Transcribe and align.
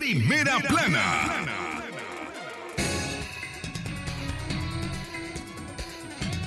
Primera 0.00 0.58
plana. 0.60 1.44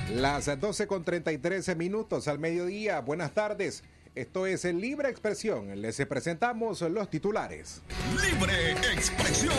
Las 0.09 0.59
12 0.59 0.87
con 0.87 1.03
33 1.03 1.77
minutos 1.77 2.27
al 2.27 2.39
mediodía. 2.39 3.01
Buenas 3.01 3.33
tardes. 3.33 3.83
Esto 4.15 4.47
es 4.47 4.63
Libre 4.63 5.09
Expresión. 5.09 5.79
Les 5.79 6.03
presentamos 6.07 6.81
los 6.81 7.11
titulares. 7.11 7.83
Libre 8.23 8.71
expresión. 8.91 9.53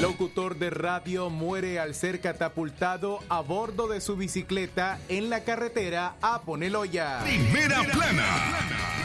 Locutor 0.00 0.56
de 0.56 0.70
radio 0.70 1.28
muere 1.28 1.80
al 1.80 1.96
ser 1.96 2.20
catapultado 2.20 3.18
a 3.28 3.40
bordo 3.40 3.88
de 3.88 4.00
su 4.00 4.16
bicicleta 4.16 5.00
en 5.08 5.30
la 5.30 5.42
carretera 5.42 6.14
a 6.22 6.42
Poneloya. 6.42 7.24
Primera 7.24 7.82
plana. 7.92 8.95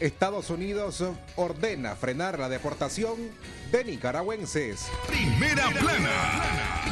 Estados 0.00 0.50
Unidos 0.50 1.02
ordena 1.34 1.96
frenar 1.96 2.38
la 2.38 2.48
deportación 2.48 3.16
de 3.72 3.84
nicaragüenses. 3.84 4.86
Primera 5.08 5.70
plana. 5.70 6.88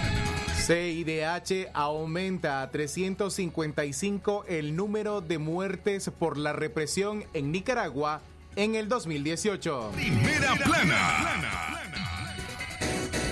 CIDH 0.67 1.69
aumenta 1.73 2.63
a 2.63 2.71
355 2.73 4.47
el 4.49 4.75
número 4.75 5.21
de 5.21 5.39
muertes 5.39 6.11
por 6.19 6.37
la 6.37 6.53
represión 6.53 7.25
en 7.35 7.53
Nicaragua 7.53 8.23
en 8.57 8.75
el 8.75 8.89
2018. 8.89 9.93
Primera 9.95 10.57
plana. 10.57 11.77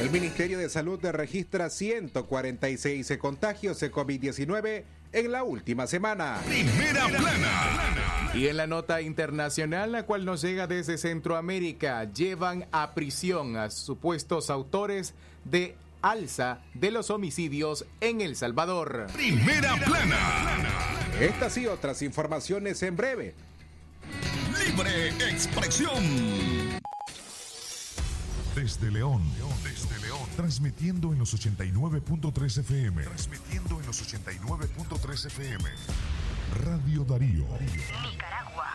El 0.01 0.11
Ministerio 0.11 0.59
de 0.59 0.69
Salud 0.69 1.01
registra 1.01 1.71
146 1.71 3.17
contagios 3.19 3.81
de 3.81 3.91
COVID-19 3.91 4.85
en 5.15 5.33
la 5.33 5.45
última 5.45 5.87
semana. 5.87 6.41
Primera 6.45 7.07
plana. 7.09 8.33
Y 8.35 8.49
en 8.49 8.57
la 8.57 8.67
nota 8.67 9.01
internacional, 9.01 9.93
la 9.93 10.03
cual 10.05 10.25
nos 10.25 10.43
llega 10.43 10.67
desde 10.67 10.99
Centroamérica, 10.99 12.05
llevan 12.13 12.67
a 12.73 12.95
prisión 12.95 13.57
a 13.57 13.71
supuestos 13.71 14.51
autores 14.51 15.15
de 15.45 15.77
alza 16.03 16.59
de 16.75 16.91
los 16.91 17.11
homicidios 17.11 17.87
en 18.01 18.21
El 18.21 18.35
Salvador. 18.35 19.07
Primera 19.15 19.77
plana. 19.77 20.19
Estas 21.21 21.57
y 21.59 21.67
otras 21.67 22.03
informaciones 22.03 22.83
en 22.83 22.97
breve. 22.97 23.35
Libre 24.67 25.09
expresión. 25.31 26.03
Desde 28.57 28.91
León, 28.91 29.23
León, 29.37 29.53
transmitiendo 30.35 31.13
en 31.13 31.19
los 31.19 31.35
89.3 31.35 32.59
FM. 32.61 33.03
Transmitiendo 33.03 33.81
en 33.81 33.87
los 33.87 34.03
89.3 34.03 35.27
FM. 35.27 35.65
Radio 36.65 37.05
Darío. 37.05 37.47
Nicaragua. 37.61 38.75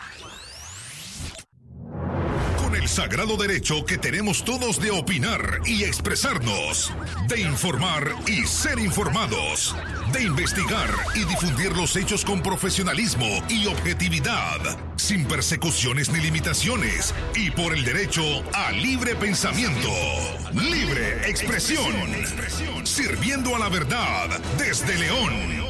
Con 2.57 2.75
el 2.75 2.87
sagrado 2.87 3.37
derecho 3.37 3.85
que 3.85 3.97
tenemos 3.97 4.43
todos 4.43 4.79
de 4.79 4.91
opinar 4.91 5.61
y 5.65 5.83
expresarnos, 5.83 6.93
de 7.27 7.41
informar 7.41 8.13
y 8.27 8.45
ser 8.45 8.79
informados, 8.79 9.75
de 10.11 10.23
investigar 10.23 10.89
y 11.15 11.25
difundir 11.25 11.75
los 11.75 11.95
hechos 11.95 12.25
con 12.25 12.41
profesionalismo 12.41 13.43
y 13.49 13.67
objetividad, 13.67 14.57
sin 14.95 15.25
persecuciones 15.25 16.09
ni 16.11 16.19
limitaciones, 16.19 17.13
y 17.35 17.51
por 17.51 17.73
el 17.73 17.83
derecho 17.83 18.21
a 18.53 18.71
libre 18.71 19.15
pensamiento, 19.15 19.89
libre 20.53 21.29
expresión, 21.29 21.93
sirviendo 22.83 23.55
a 23.55 23.59
la 23.59 23.69
verdad 23.69 24.39
desde 24.57 24.97
León. 24.97 25.69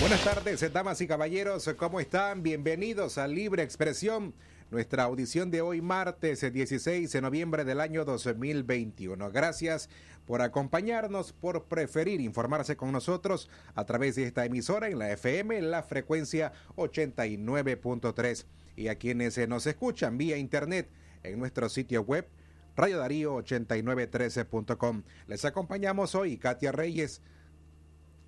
Buenas 0.00 0.22
tardes, 0.24 0.72
damas 0.72 1.00
y 1.00 1.06
caballeros, 1.06 1.68
¿cómo 1.76 2.00
están? 2.00 2.42
Bienvenidos 2.42 3.18
a 3.18 3.26
Libre 3.26 3.62
Expresión, 3.62 4.32
nuestra 4.70 5.04
audición 5.04 5.50
de 5.50 5.60
hoy 5.60 5.80
martes 5.80 6.40
16 6.40 7.10
de 7.10 7.20
noviembre 7.20 7.64
del 7.64 7.80
año 7.80 8.04
2021. 8.04 9.30
Gracias 9.30 9.88
por 10.26 10.42
acompañarnos, 10.42 11.32
por 11.32 11.64
preferir 11.64 12.20
informarse 12.20 12.76
con 12.76 12.92
nosotros 12.92 13.48
a 13.74 13.86
través 13.86 14.16
de 14.16 14.24
esta 14.24 14.44
emisora 14.44 14.88
en 14.88 14.98
la 14.98 15.10
FM, 15.10 15.62
la 15.62 15.82
frecuencia 15.82 16.52
89.3 16.76 18.44
y 18.76 18.88
a 18.88 18.96
quienes 18.96 19.38
nos 19.48 19.66
escuchan 19.66 20.18
vía 20.18 20.36
internet 20.36 20.90
en 21.22 21.38
nuestro 21.38 21.68
sitio 21.68 22.02
web 22.02 22.28
Radio 22.76 22.98
Darío 22.98 23.34
8913.com. 23.36 25.02
Les 25.26 25.44
acompañamos 25.44 26.14
hoy 26.14 26.36
Katia 26.36 26.70
Reyes, 26.70 27.22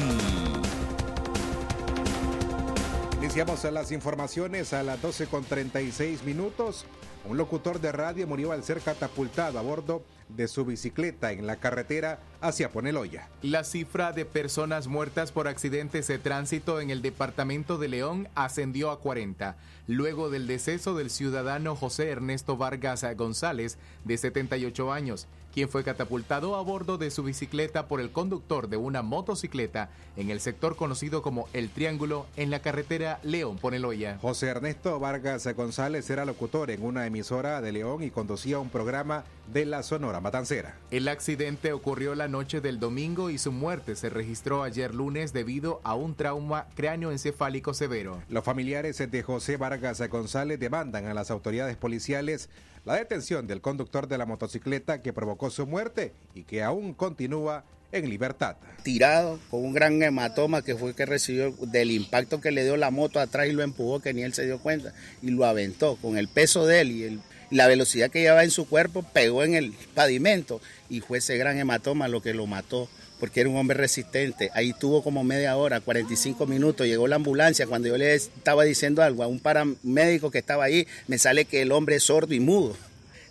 Iniciamos 3.32 3.64
las 3.72 3.92
informaciones 3.92 4.74
a 4.74 4.82
las 4.82 5.00
12 5.00 5.26
con 5.26 5.42
36 5.42 6.22
minutos. 6.24 6.84
Un 7.24 7.38
locutor 7.38 7.80
de 7.80 7.90
radio 7.90 8.26
murió 8.26 8.52
al 8.52 8.62
ser 8.62 8.82
catapultado 8.82 9.58
a 9.58 9.62
bordo 9.62 10.04
de 10.28 10.48
su 10.48 10.66
bicicleta 10.66 11.32
en 11.32 11.46
la 11.46 11.56
carretera 11.56 12.20
hacia 12.42 12.70
Poneloya. 12.70 13.30
La 13.40 13.64
cifra 13.64 14.12
de 14.12 14.26
personas 14.26 14.86
muertas 14.86 15.32
por 15.32 15.48
accidentes 15.48 16.08
de 16.08 16.18
tránsito 16.18 16.78
en 16.82 16.90
el 16.90 17.00
departamento 17.00 17.78
de 17.78 17.88
León 17.88 18.28
ascendió 18.34 18.90
a 18.90 19.00
40, 19.00 19.56
luego 19.86 20.28
del 20.28 20.46
deceso 20.46 20.94
del 20.94 21.08
ciudadano 21.08 21.74
José 21.74 22.10
Ernesto 22.10 22.58
Vargas 22.58 23.02
González, 23.16 23.78
de 24.04 24.18
78 24.18 24.92
años, 24.92 25.26
quien 25.52 25.68
fue 25.68 25.84
catapultado 25.84 26.56
a 26.56 26.62
bordo 26.62 26.98
de 26.98 27.10
su 27.10 27.22
bicicleta 27.22 27.86
por 27.86 28.00
el 28.00 28.10
conductor 28.10 28.68
de 28.68 28.76
una 28.76 29.02
motocicleta 29.02 29.90
en 30.16 30.30
el 30.30 30.40
sector 30.40 30.76
conocido 30.76 31.22
como 31.22 31.48
El 31.52 31.70
Triángulo 31.70 32.26
en 32.36 32.50
la 32.50 32.60
carretera 32.60 33.20
León-Poneloya. 33.22 34.18
José 34.20 34.48
Ernesto 34.48 34.98
Vargas 34.98 35.46
González 35.54 36.08
era 36.10 36.24
locutor 36.24 36.70
en 36.70 36.82
una 36.82 37.06
emisora 37.06 37.60
de 37.60 37.72
León 37.72 38.02
y 38.02 38.10
conducía 38.10 38.58
un 38.58 38.70
programa 38.70 39.24
de 39.52 39.66
la 39.66 39.82
Sonora 39.82 40.20
Matancera. 40.20 40.76
El 40.90 41.08
accidente 41.08 41.72
ocurrió 41.72 42.14
la 42.14 42.28
noche 42.28 42.60
del 42.60 42.78
domingo 42.78 43.30
y 43.30 43.38
su 43.38 43.52
muerte 43.52 43.96
se 43.96 44.08
registró 44.08 44.62
ayer 44.62 44.94
lunes 44.94 45.32
debido 45.32 45.80
a 45.84 45.94
un 45.94 46.14
trauma 46.14 46.66
cráneoencefálico 46.74 47.74
severo. 47.74 48.22
Los 48.28 48.44
familiares 48.44 48.98
de 48.98 49.22
José 49.22 49.56
Vargas 49.56 50.00
González 50.08 50.58
demandan 50.58 51.06
a 51.06 51.14
las 51.14 51.30
autoridades 51.30 51.76
policiales 51.76 52.48
la 52.84 52.96
detención 52.96 53.46
del 53.46 53.60
conductor 53.60 54.08
de 54.08 54.18
la 54.18 54.26
motocicleta 54.26 55.02
que 55.02 55.12
provocó 55.12 55.50
su 55.50 55.66
muerte 55.66 56.12
y 56.34 56.42
que 56.42 56.62
aún 56.62 56.94
continúa 56.94 57.64
en 57.92 58.08
libertad. 58.08 58.56
Tirado 58.82 59.38
con 59.50 59.64
un 59.64 59.72
gran 59.72 60.02
hematoma 60.02 60.62
que 60.62 60.74
fue 60.74 60.94
que 60.94 61.06
recibió 61.06 61.54
del 61.60 61.90
impacto 61.90 62.40
que 62.40 62.50
le 62.50 62.64
dio 62.64 62.76
la 62.76 62.90
moto 62.90 63.20
atrás 63.20 63.46
y 63.48 63.52
lo 63.52 63.62
empujó 63.62 64.00
que 64.00 64.14
ni 64.14 64.22
él 64.22 64.34
se 64.34 64.46
dio 64.46 64.58
cuenta 64.58 64.94
y 65.20 65.30
lo 65.30 65.44
aventó 65.44 65.96
con 65.96 66.16
el 66.16 66.28
peso 66.28 66.66
de 66.66 66.80
él 66.80 66.90
y 66.90 67.20
la 67.50 67.66
velocidad 67.66 68.10
que 68.10 68.22
llevaba 68.22 68.44
en 68.44 68.50
su 68.50 68.66
cuerpo 68.66 69.02
pegó 69.02 69.44
en 69.44 69.54
el 69.54 69.74
pavimento 69.94 70.60
y 70.88 71.00
fue 71.00 71.18
ese 71.18 71.36
gran 71.36 71.58
hematoma 71.58 72.08
lo 72.08 72.22
que 72.22 72.32
lo 72.32 72.46
mató 72.46 72.88
porque 73.22 73.38
era 73.38 73.48
un 73.48 73.56
hombre 73.56 73.76
resistente. 73.76 74.50
Ahí 74.52 74.72
tuvo 74.72 75.00
como 75.00 75.22
media 75.22 75.56
hora, 75.56 75.78
45 75.78 76.44
minutos, 76.44 76.88
llegó 76.88 77.06
la 77.06 77.14
ambulancia. 77.14 77.68
Cuando 77.68 77.86
yo 77.86 77.96
le 77.96 78.16
estaba 78.16 78.64
diciendo 78.64 79.00
algo 79.00 79.22
a 79.22 79.28
un 79.28 79.38
paramédico 79.38 80.32
que 80.32 80.38
estaba 80.38 80.64
ahí, 80.64 80.88
me 81.06 81.18
sale 81.18 81.44
que 81.44 81.62
el 81.62 81.70
hombre 81.70 81.94
es 81.94 82.02
sordo 82.02 82.34
y 82.34 82.40
mudo. 82.40 82.76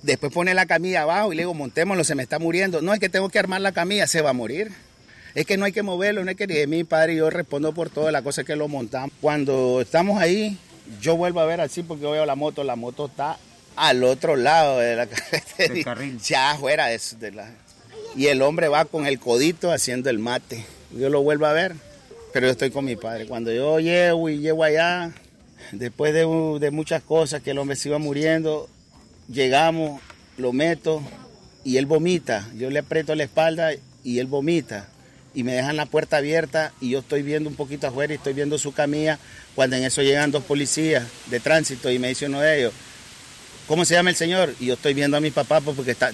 Después 0.01 0.31
pone 0.31 0.53
la 0.53 0.65
camilla 0.65 1.01
abajo 1.01 1.33
y 1.33 1.35
le 1.35 1.41
digo, 1.41 1.53
montémoslo, 1.53 2.05
se 2.05 2.15
me 2.15 2.23
está 2.23 2.39
muriendo. 2.39 2.81
No, 2.81 2.93
es 2.93 3.01
que 3.01 3.09
tengo 3.09 3.27
que 3.27 3.37
armar 3.37 3.59
la 3.59 3.73
camilla, 3.73 4.07
se 4.07 4.21
va 4.21 4.29
a 4.29 4.33
morir. 4.33 4.71
Es 5.35 5.45
que 5.45 5.57
no 5.57 5.65
hay 5.65 5.73
que 5.73 5.83
moverlo, 5.83 6.23
no 6.23 6.29
hay 6.29 6.35
que... 6.35 6.47
ni 6.47 6.65
mi 6.67 6.85
padre 6.85 7.15
y 7.15 7.17
yo 7.17 7.29
respondo 7.29 7.73
por 7.73 7.89
todas 7.89 8.13
las 8.13 8.21
cosas 8.21 8.45
que 8.45 8.55
lo 8.55 8.69
montamos. 8.69 9.11
Cuando 9.19 9.81
estamos 9.81 10.21
ahí, 10.21 10.57
yo 11.01 11.17
vuelvo 11.17 11.41
a 11.41 11.45
ver 11.45 11.59
así 11.59 11.83
porque 11.83 12.05
veo 12.05 12.25
la 12.25 12.35
moto, 12.35 12.63
la 12.63 12.77
moto 12.77 13.07
está 13.07 13.37
al 13.75 14.05
otro 14.05 14.37
lado 14.37 14.79
de 14.79 14.95
la 14.95 15.07
carretera. 15.07 15.97
Ya 16.25 16.51
afuera 16.51 16.87
de, 16.87 17.01
de 17.19 17.31
la... 17.33 17.51
Y 18.15 18.27
el 18.27 18.41
hombre 18.41 18.67
va 18.67 18.85
con 18.85 19.05
el 19.05 19.19
codito 19.19 19.71
haciendo 19.71 20.09
el 20.09 20.19
mate. 20.19 20.65
Yo 20.97 21.09
lo 21.09 21.23
vuelvo 21.23 21.45
a 21.45 21.53
ver, 21.53 21.75
pero 22.33 22.47
yo 22.47 22.51
estoy 22.51 22.69
con 22.69 22.83
mi 22.83 22.97
padre. 22.97 23.25
Cuando 23.25 23.53
yo 23.53 23.79
llego 23.79 24.29
y 24.29 24.39
llego 24.39 24.63
allá, 24.65 25.13
después 25.71 26.13
de, 26.13 26.71
muchas 26.71 27.01
cosas 27.03 27.41
que 27.41 27.51
el 27.51 27.57
hombre 27.57 27.77
se 27.77 27.87
iba 27.87 27.99
muriendo, 27.99 28.67
llegamos, 29.31 30.01
lo 30.37 30.51
meto 30.51 31.01
y 31.63 31.77
él 31.77 31.85
vomita. 31.85 32.49
Yo 32.57 32.69
le 32.69 32.79
aprieto 32.79 33.15
la 33.15 33.23
espalda 33.23 33.71
y 34.03 34.19
él 34.19 34.27
vomita. 34.27 34.89
Y 35.33 35.43
me 35.43 35.53
dejan 35.53 35.77
la 35.77 35.85
puerta 35.85 36.17
abierta 36.17 36.73
y 36.81 36.89
yo 36.89 36.99
estoy 36.99 37.21
viendo 37.21 37.49
un 37.49 37.55
poquito 37.55 37.87
afuera 37.87 38.11
y 38.11 38.17
estoy 38.17 38.33
viendo 38.33 38.57
su 38.57 38.73
camilla. 38.73 39.19
Cuando 39.55 39.77
en 39.77 39.83
eso 39.83 40.01
llegan 40.01 40.31
dos 40.31 40.43
policías 40.43 41.07
de 41.27 41.39
tránsito 41.39 41.89
y 41.89 41.99
me 41.99 42.09
dice 42.09 42.25
uno 42.25 42.41
de 42.41 42.59
ellos, 42.59 42.73
¿cómo 43.67 43.85
se 43.85 43.93
llama 43.93 44.09
el 44.09 44.15
señor? 44.15 44.53
Y 44.59 44.67
yo 44.67 44.73
estoy 44.75 44.93
viendo 44.93 45.17
a 45.17 45.21
mi 45.21 45.31
papá 45.31 45.61
porque 45.61 45.91
está, 45.91 46.11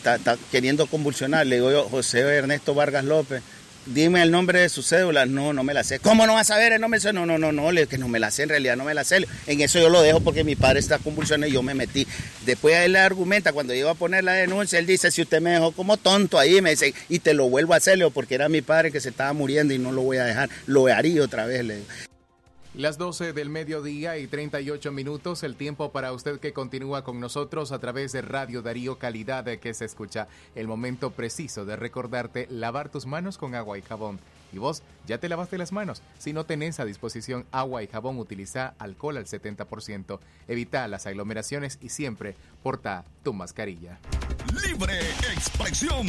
queriendo 0.52 0.88
convulsionar. 0.88 1.46
Le 1.48 1.56
digo 1.56 1.72
yo, 1.72 1.84
José 1.90 2.20
Ernesto 2.22 2.74
Vargas 2.74 3.06
López 3.06 3.42
dime 3.94 4.22
el 4.22 4.32
nombre 4.32 4.60
de 4.60 4.70
su 4.70 4.84
cédula. 4.84 5.26
No, 5.26 5.54
no 5.54 5.64
me 5.64 5.74
la 5.74 5.84
sé. 5.84 6.00
¿Cómo 6.00 6.28
no 6.28 6.34
vas 6.34 6.52
a 6.52 6.56
saber 6.56 6.74
el 6.74 6.82
nombre? 6.82 7.00
No, 7.14 7.26
no, 7.26 7.38
no, 7.38 7.52
no, 7.52 7.88
que 7.88 7.98
no 7.98 8.08
me 8.08 8.20
la 8.20 8.32
sé, 8.32 8.44
en 8.44 8.50
realidad 8.50 8.76
no 8.76 8.84
me 8.84 8.94
la 8.94 9.04
sé. 9.04 9.26
En 9.46 9.62
eso 9.62 9.80
yo 9.80 9.90
lo 9.90 10.02
dejo 10.02 10.20
porque 10.20 10.44
mi 10.44 10.56
padre 10.56 10.80
está 10.80 11.00
convulsionando 11.00 11.48
y 11.48 11.52
yo 11.52 11.64
me 11.64 11.74
metí. 11.74 12.08
Después 12.46 12.76
él 12.76 12.96
argumenta, 12.96 13.54
cuando 13.54 13.74
yo 13.74 13.90
a 13.90 13.96
poner 13.96 14.24
la 14.24 14.34
denuncia, 14.34 14.80
él 14.80 14.86
dice, 14.86 15.12
si 15.12 15.22
usted 15.22 15.42
me 15.42 15.52
dejó 15.52 15.72
como 15.72 15.98
tonto 15.98 16.40
ahí, 16.40 16.62
me 16.62 16.72
dice, 16.72 16.94
y 17.10 17.20
te 17.20 17.34
lo 17.34 17.50
vuelvo 17.50 17.74
a 17.74 17.78
hacer, 17.78 17.98
porque 18.14 18.36
era 18.36 18.50
mi 18.50 18.62
padre 18.62 18.92
que 18.92 19.00
se 19.00 19.10
estaba 19.10 19.34
muriendo 19.34 19.74
y 19.74 19.80
no 19.80 19.92
lo 19.92 20.02
voy 20.02 20.18
a 20.18 20.26
dejar, 20.26 20.50
lo 20.66 20.88
haría 20.88 21.22
otra 21.24 21.46
vez. 21.46 21.64
Le 21.64 21.76
digo. 21.78 21.88
Las 22.78 23.00
12 23.00 23.34
del 23.34 23.50
mediodía 23.50 24.20
y 24.20 24.28
38 24.28 24.92
minutos, 24.92 25.42
el 25.42 25.56
tiempo 25.56 25.92
para 25.92 26.14
usted 26.14 26.40
que 26.40 26.54
continúa 26.54 27.04
con 27.04 27.20
nosotros 27.20 27.72
a 27.72 27.80
través 27.80 28.12
de 28.12 28.22
Radio 28.22 28.62
Darío 28.62 29.00
Calidad 29.00 29.46
que 29.46 29.74
se 29.74 29.86
escucha. 29.86 30.28
El 30.54 30.68
momento 30.68 31.10
preciso 31.10 31.66
de 31.66 31.76
recordarte 31.76 32.46
lavar 32.52 32.90
tus 32.90 33.08
manos 33.08 33.40
con 33.40 33.56
agua 33.56 33.80
y 33.80 33.82
jabón. 33.82 34.20
Y 34.54 34.60
vos 34.60 34.84
ya 35.08 35.18
te 35.18 35.28
lavaste 35.28 35.58
las 35.58 35.72
manos. 35.72 36.04
Si 36.20 36.34
no 36.34 36.46
tenés 36.46 36.80
a 36.80 36.86
disposición 36.86 37.48
agua 37.52 37.82
y 37.82 37.88
jabón, 37.88 38.20
utiliza 38.20 38.76
alcohol 38.78 39.18
al 39.18 39.26
70%. 39.26 40.20
Evita 40.48 40.88
las 40.88 41.08
aglomeraciones 41.08 41.80
y 41.82 41.90
siempre 41.90 42.36
porta 42.62 43.06
tu 43.24 43.34
mascarilla. 43.34 43.98
Libre 44.54 45.00
expresión. 45.34 46.06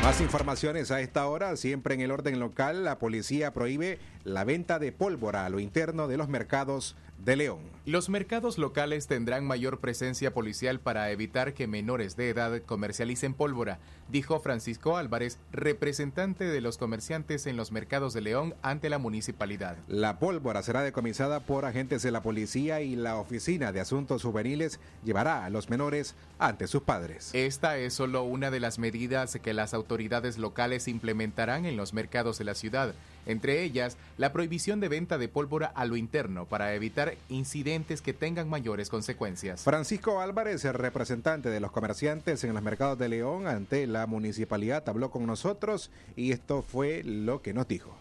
Más 0.04 0.20
informaciones 0.20 0.90
a 0.90 1.00
esta 1.00 1.26
hora, 1.26 1.56
siempre 1.56 1.94
en 1.94 2.02
el 2.02 2.10
orden 2.10 2.38
local, 2.38 2.84
la 2.84 2.98
policía 2.98 3.54
prohíbe 3.54 3.98
la 4.22 4.44
venta 4.44 4.78
de 4.78 4.92
pólvora 4.92 5.46
a 5.46 5.48
lo 5.48 5.60
interno 5.60 6.08
de 6.08 6.18
los 6.18 6.28
mercados 6.28 6.94
de 7.24 7.36
León. 7.36 7.74
Los 7.86 8.08
mercados 8.08 8.56
locales 8.56 9.06
tendrán 9.06 9.46
mayor 9.46 9.78
presencia 9.78 10.32
policial 10.32 10.80
para 10.80 11.10
evitar 11.10 11.52
que 11.52 11.66
menores 11.66 12.16
de 12.16 12.30
edad 12.30 12.62
comercialicen 12.62 13.34
pólvora, 13.34 13.78
dijo 14.08 14.40
Francisco 14.40 14.96
Álvarez, 14.96 15.38
representante 15.52 16.44
de 16.44 16.60
los 16.60 16.78
comerciantes 16.78 17.46
en 17.46 17.56
los 17.56 17.72
mercados 17.72 18.14
de 18.14 18.22
León 18.22 18.54
ante 18.62 18.88
la 18.88 18.98
municipalidad. 18.98 19.76
La 19.86 20.18
pólvora 20.18 20.62
será 20.62 20.82
decomisada 20.82 21.40
por 21.40 21.64
agentes 21.64 22.02
de 22.02 22.10
la 22.10 22.22
policía 22.22 22.80
y 22.80 22.96
la 22.96 23.16
Oficina 23.16 23.72
de 23.72 23.80
Asuntos 23.80 24.22
Juveniles 24.22 24.80
llevará 25.04 25.44
a 25.44 25.50
los 25.50 25.68
menores 25.68 26.14
ante 26.38 26.66
sus 26.66 26.82
padres. 26.82 27.30
Esta 27.34 27.76
es 27.78 27.94
solo 27.94 28.24
una 28.24 28.50
de 28.50 28.60
las 28.60 28.78
medidas 28.78 29.38
que 29.42 29.54
las 29.54 29.74
autoridades 29.74 30.38
locales 30.38 30.88
implementarán 30.88 31.66
en 31.66 31.76
los 31.76 31.92
mercados 31.92 32.38
de 32.38 32.44
la 32.44 32.54
ciudad 32.54 32.94
entre 33.26 33.62
ellas 33.62 33.96
la 34.18 34.32
prohibición 34.32 34.80
de 34.80 34.88
venta 34.88 35.18
de 35.18 35.28
pólvora 35.28 35.72
a 35.74 35.84
lo 35.84 35.96
interno 35.96 36.46
para 36.46 36.74
evitar 36.74 37.16
incidentes 37.28 38.00
que 38.00 38.12
tengan 38.12 38.48
mayores 38.48 38.88
consecuencias. 38.88 39.62
Francisco 39.62 40.20
Álvarez, 40.20 40.64
el 40.64 40.74
representante 40.74 41.50
de 41.50 41.60
los 41.60 41.72
comerciantes 41.72 42.44
en 42.44 42.54
los 42.54 42.62
mercados 42.62 42.98
de 42.98 43.08
León 43.08 43.46
ante 43.46 43.86
la 43.86 44.06
municipalidad, 44.06 44.88
habló 44.88 45.10
con 45.10 45.26
nosotros 45.26 45.90
y 46.16 46.32
esto 46.32 46.62
fue 46.62 47.02
lo 47.04 47.42
que 47.42 47.52
nos 47.52 47.68
dijo. 47.68 47.96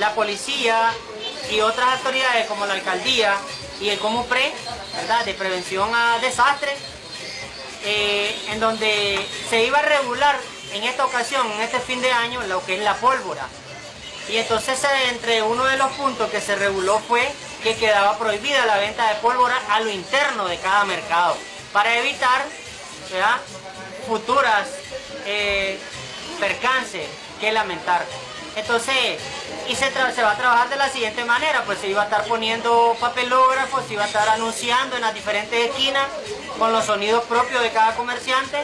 La 0.00 0.14
policía 0.14 0.90
y 1.50 1.60
otras 1.60 1.98
autoridades 1.98 2.46
como 2.46 2.66
la 2.66 2.74
alcaldía 2.74 3.34
y 3.80 3.88
el 3.88 3.98
Comupre, 3.98 4.52
¿verdad? 4.94 5.24
de 5.24 5.34
prevención 5.34 5.90
a 5.94 6.18
desastres, 6.20 6.78
eh, 7.84 8.34
en 8.50 8.60
donde 8.60 9.18
se 9.50 9.66
iba 9.66 9.78
a 9.78 9.82
regular 9.82 10.36
en 10.72 10.84
esta 10.84 11.04
ocasión, 11.04 11.50
en 11.52 11.60
este 11.60 11.80
fin 11.80 12.00
de 12.00 12.10
año, 12.10 12.42
lo 12.46 12.64
que 12.64 12.76
es 12.76 12.82
la 12.82 12.94
pólvora. 12.94 13.46
Y 14.28 14.36
entonces 14.36 14.82
eh, 14.84 15.08
entre 15.10 15.42
uno 15.42 15.64
de 15.64 15.76
los 15.76 15.90
puntos 15.92 16.30
que 16.30 16.40
se 16.40 16.54
reguló 16.56 16.98
fue 17.00 17.30
que 17.62 17.76
quedaba 17.76 18.18
prohibida 18.18 18.66
la 18.66 18.78
venta 18.78 19.08
de 19.08 19.14
pólvora 19.16 19.60
a 19.68 19.80
lo 19.80 19.90
interno 19.90 20.46
de 20.46 20.58
cada 20.58 20.84
mercado 20.84 21.36
para 21.72 21.96
evitar 21.98 22.44
futuras 24.06 24.68
eh, 25.26 25.78
percances 26.40 27.06
que 27.40 27.52
lamentar. 27.52 28.04
Entonces, 28.56 29.18
y 29.68 29.74
se, 29.74 29.90
se, 29.90 30.22
va 30.22 30.32
a 30.32 30.36
trabajar 30.36 30.68
de 30.68 30.76
la 30.76 30.88
siguiente 30.90 31.24
manera, 31.24 31.62
pues 31.64 31.78
se 31.78 31.88
iba 31.88 32.02
a 32.02 32.04
estar 32.04 32.24
poniendo 32.24 32.96
papelógrafos, 33.00 33.84
se 33.86 33.94
iba 33.94 34.04
a 34.04 34.06
estar 34.06 34.28
anunciando 34.28 34.96
en 34.96 35.02
las 35.02 35.14
diferentes 35.14 35.70
esquinas 35.70 36.06
con 36.58 36.72
los 36.72 36.84
sonidos 36.84 37.24
propios 37.24 37.62
de 37.62 37.70
cada 37.70 37.94
comerciante, 37.94 38.58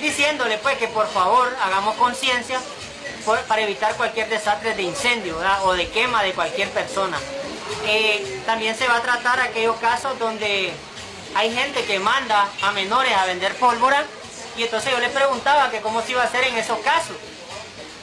diciéndole 0.00 0.58
pues 0.58 0.76
que 0.78 0.88
por 0.88 1.08
favor 1.08 1.54
hagamos 1.62 1.96
conciencia 1.96 2.60
para 3.46 3.62
evitar 3.62 3.94
cualquier 3.96 4.28
desastre 4.28 4.74
de 4.74 4.82
incendio 4.82 5.36
o 5.64 5.72
de 5.74 5.88
quema 5.88 6.22
de 6.22 6.32
cualquier 6.32 6.70
persona. 6.70 7.18
Eh, 7.86 8.42
también 8.46 8.76
se 8.76 8.86
va 8.86 8.96
a 8.96 9.02
tratar 9.02 9.40
aquellos 9.40 9.76
casos 9.76 10.18
donde 10.18 10.72
hay 11.34 11.54
gente 11.54 11.84
que 11.84 11.98
manda 11.98 12.48
a 12.62 12.72
menores 12.72 13.12
a 13.14 13.26
vender 13.26 13.54
pólvora 13.56 14.04
y 14.56 14.62
entonces 14.62 14.90
yo 14.90 14.98
les 14.98 15.10
preguntaba 15.10 15.70
que 15.70 15.80
cómo 15.80 16.02
se 16.02 16.12
iba 16.12 16.22
a 16.22 16.24
hacer 16.24 16.44
en 16.44 16.56
esos 16.56 16.78
casos. 16.78 17.16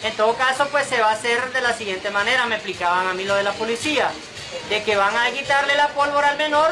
En 0.03 0.15
todo 0.15 0.36
caso, 0.36 0.67
pues 0.70 0.88
se 0.88 1.01
va 1.01 1.10
a 1.10 1.13
hacer 1.13 1.51
de 1.51 1.62
la 1.62 1.74
siguiente 1.74 2.12
manera, 2.12 2.46
me 2.46 2.55
explicaban 2.55 3.08
a 3.08 3.13
mí 3.13 3.24
lo 3.24 3.36
de 3.36 3.44
la 3.44 3.53
policía, 3.53 4.12
de 4.70 4.84
que 4.84 4.96
van 4.96 5.17
a 5.17 5.32
quitarle 5.32 5.75
la 5.75 5.88
pólvora 5.89 6.29
al 6.29 6.38
menor 6.38 6.72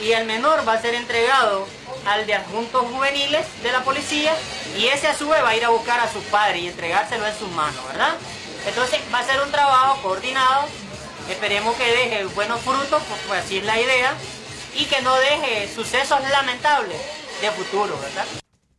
y 0.00 0.12
el 0.12 0.26
menor 0.26 0.66
va 0.66 0.74
a 0.74 0.80
ser 0.80 0.94
entregado 0.94 1.66
al 2.06 2.26
de 2.26 2.34
adjuntos 2.34 2.82
juveniles 2.86 3.46
de 3.62 3.72
la 3.72 3.82
policía 3.84 4.32
y 4.78 4.86
ese 4.86 5.08
a 5.08 5.14
su 5.14 5.28
vez 5.28 5.42
va 5.42 5.50
a 5.50 5.56
ir 5.56 5.64
a 5.64 5.70
buscar 5.70 6.00
a 6.00 6.10
su 6.10 6.20
padre 6.24 6.60
y 6.60 6.68
entregárselo 6.68 7.26
en 7.26 7.34
sus 7.34 7.50
manos, 7.50 7.84
¿verdad? 7.88 8.14
Entonces 8.66 9.00
va 9.12 9.20
a 9.20 9.24
ser 9.24 9.40
un 9.42 9.50
trabajo 9.50 10.00
coordinado, 10.02 10.66
esperemos 11.30 11.74
que 11.76 11.84
deje 11.84 12.24
buenos 12.26 12.60
frutos, 12.60 13.02
pues, 13.08 13.20
pues 13.26 13.44
así 13.44 13.58
es 13.58 13.64
la 13.64 13.80
idea, 13.80 14.14
y 14.74 14.84
que 14.86 15.02
no 15.02 15.14
deje 15.16 15.68
sucesos 15.72 16.20
lamentables 16.30 17.00
de 17.40 17.50
futuro, 17.50 17.98
¿verdad? 18.00 18.26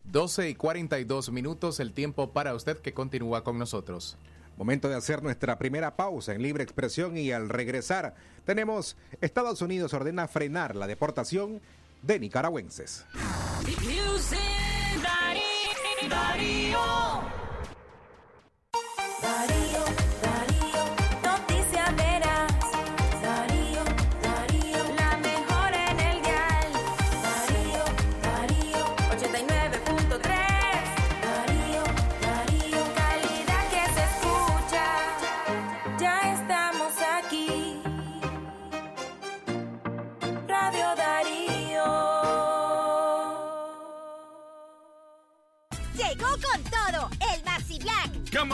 12 0.03 0.49
y 0.49 0.55
42 0.55 1.31
minutos 1.31 1.79
el 1.79 1.93
tiempo 1.93 2.31
para 2.31 2.53
usted 2.55 2.77
que 2.77 2.93
continúa 2.93 3.43
con 3.43 3.59
nosotros. 3.59 4.17
Momento 4.57 4.89
de 4.89 4.95
hacer 4.95 5.21
nuestra 5.21 5.59
primera 5.59 5.95
pausa 5.95 6.33
en 6.33 6.41
libre 6.41 6.63
expresión 6.63 7.17
y 7.17 7.31
al 7.31 7.49
regresar 7.49 8.15
tenemos 8.45 8.97
Estados 9.21 9.61
Unidos 9.61 9.93
ordena 9.93 10.27
frenar 10.27 10.75
la 10.75 10.87
deportación 10.87 11.61
de 12.01 12.19
nicaragüenses. 12.19 13.05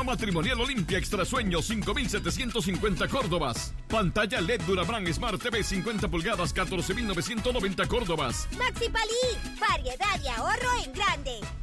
Matrimonial 0.04 0.60
Olimpia 0.62 0.98
Extra 0.98 1.26
Sueño 1.26 1.62
5750 1.62 3.08
Córdobas. 3.08 3.74
Pantalla 3.88 4.42
LED 4.42 4.62
Durabran 4.62 5.12
Smart 5.14 5.42
TV 5.42 5.64
50 5.64 6.08
pulgadas 6.08 6.54
14990 6.54 7.88
Córdobas. 7.88 8.48
Maxi 8.58 8.90
Palí, 8.90 9.60
variedad 9.60 10.22
y 10.24 10.28
ahorro 10.28 10.84
en 10.84 10.94
grande. 10.94 11.63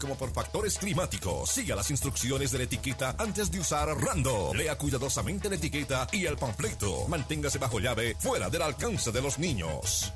como 0.01 0.17
por 0.17 0.33
factores 0.33 0.77
climáticos. 0.77 1.51
Siga 1.51 1.75
las 1.75 1.91
instrucciones 1.91 2.51
de 2.51 2.57
la 2.57 2.63
etiqueta 2.65 3.15
antes 3.19 3.51
de 3.51 3.59
usar 3.59 3.87
Rando. 3.89 4.51
Lea 4.53 4.77
cuidadosamente 4.77 5.47
la 5.47 5.55
etiqueta 5.55 6.07
y 6.11 6.25
el 6.25 6.35
panfleto. 6.35 7.07
Manténgase 7.07 7.59
bajo 7.59 7.79
llave, 7.79 8.15
fuera 8.19 8.49
del 8.49 8.63
alcance 8.63 9.11
de 9.11 9.21
los 9.21 9.37
niños. 9.37 10.11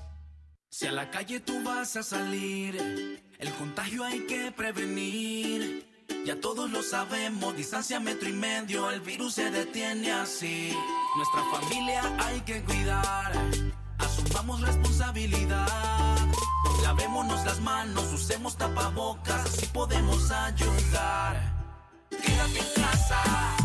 Si 0.70 0.88
a 0.88 0.92
la 0.92 1.10
calle 1.10 1.40
tú 1.40 1.64
vas 1.64 1.96
a 1.96 2.04
salir, 2.04 3.24
el 3.40 3.54
contagio 3.54 4.04
hay 4.04 4.26
que 4.26 4.52
prevenir. 4.52 5.86
Ya 6.26 6.40
todos 6.40 6.70
lo 6.70 6.82
sabemos, 6.84 7.56
distancia 7.56 8.00
metro 8.00 8.28
y 8.28 8.34
medio, 8.34 8.90
el 8.90 9.02
virus 9.02 9.36
se 9.36 9.52
detiene 9.52 10.12
así. 10.12 10.74
Nuestra 11.16 11.44
familia 11.52 12.16
hay 12.20 12.42
que 12.42 12.64
cuidar, 12.64 13.32
asumamos 14.00 14.62
responsabilidad. 14.62 16.16
Lavémonos 16.86 17.44
las 17.46 17.60
manos, 17.62 18.14
usemos 18.14 18.56
tapabocas, 18.58 19.44
así 19.44 19.66
podemos 19.74 20.30
ayudar. 20.30 21.36
Quédate 22.12 22.60
en 22.60 22.84
casa. 22.84 23.65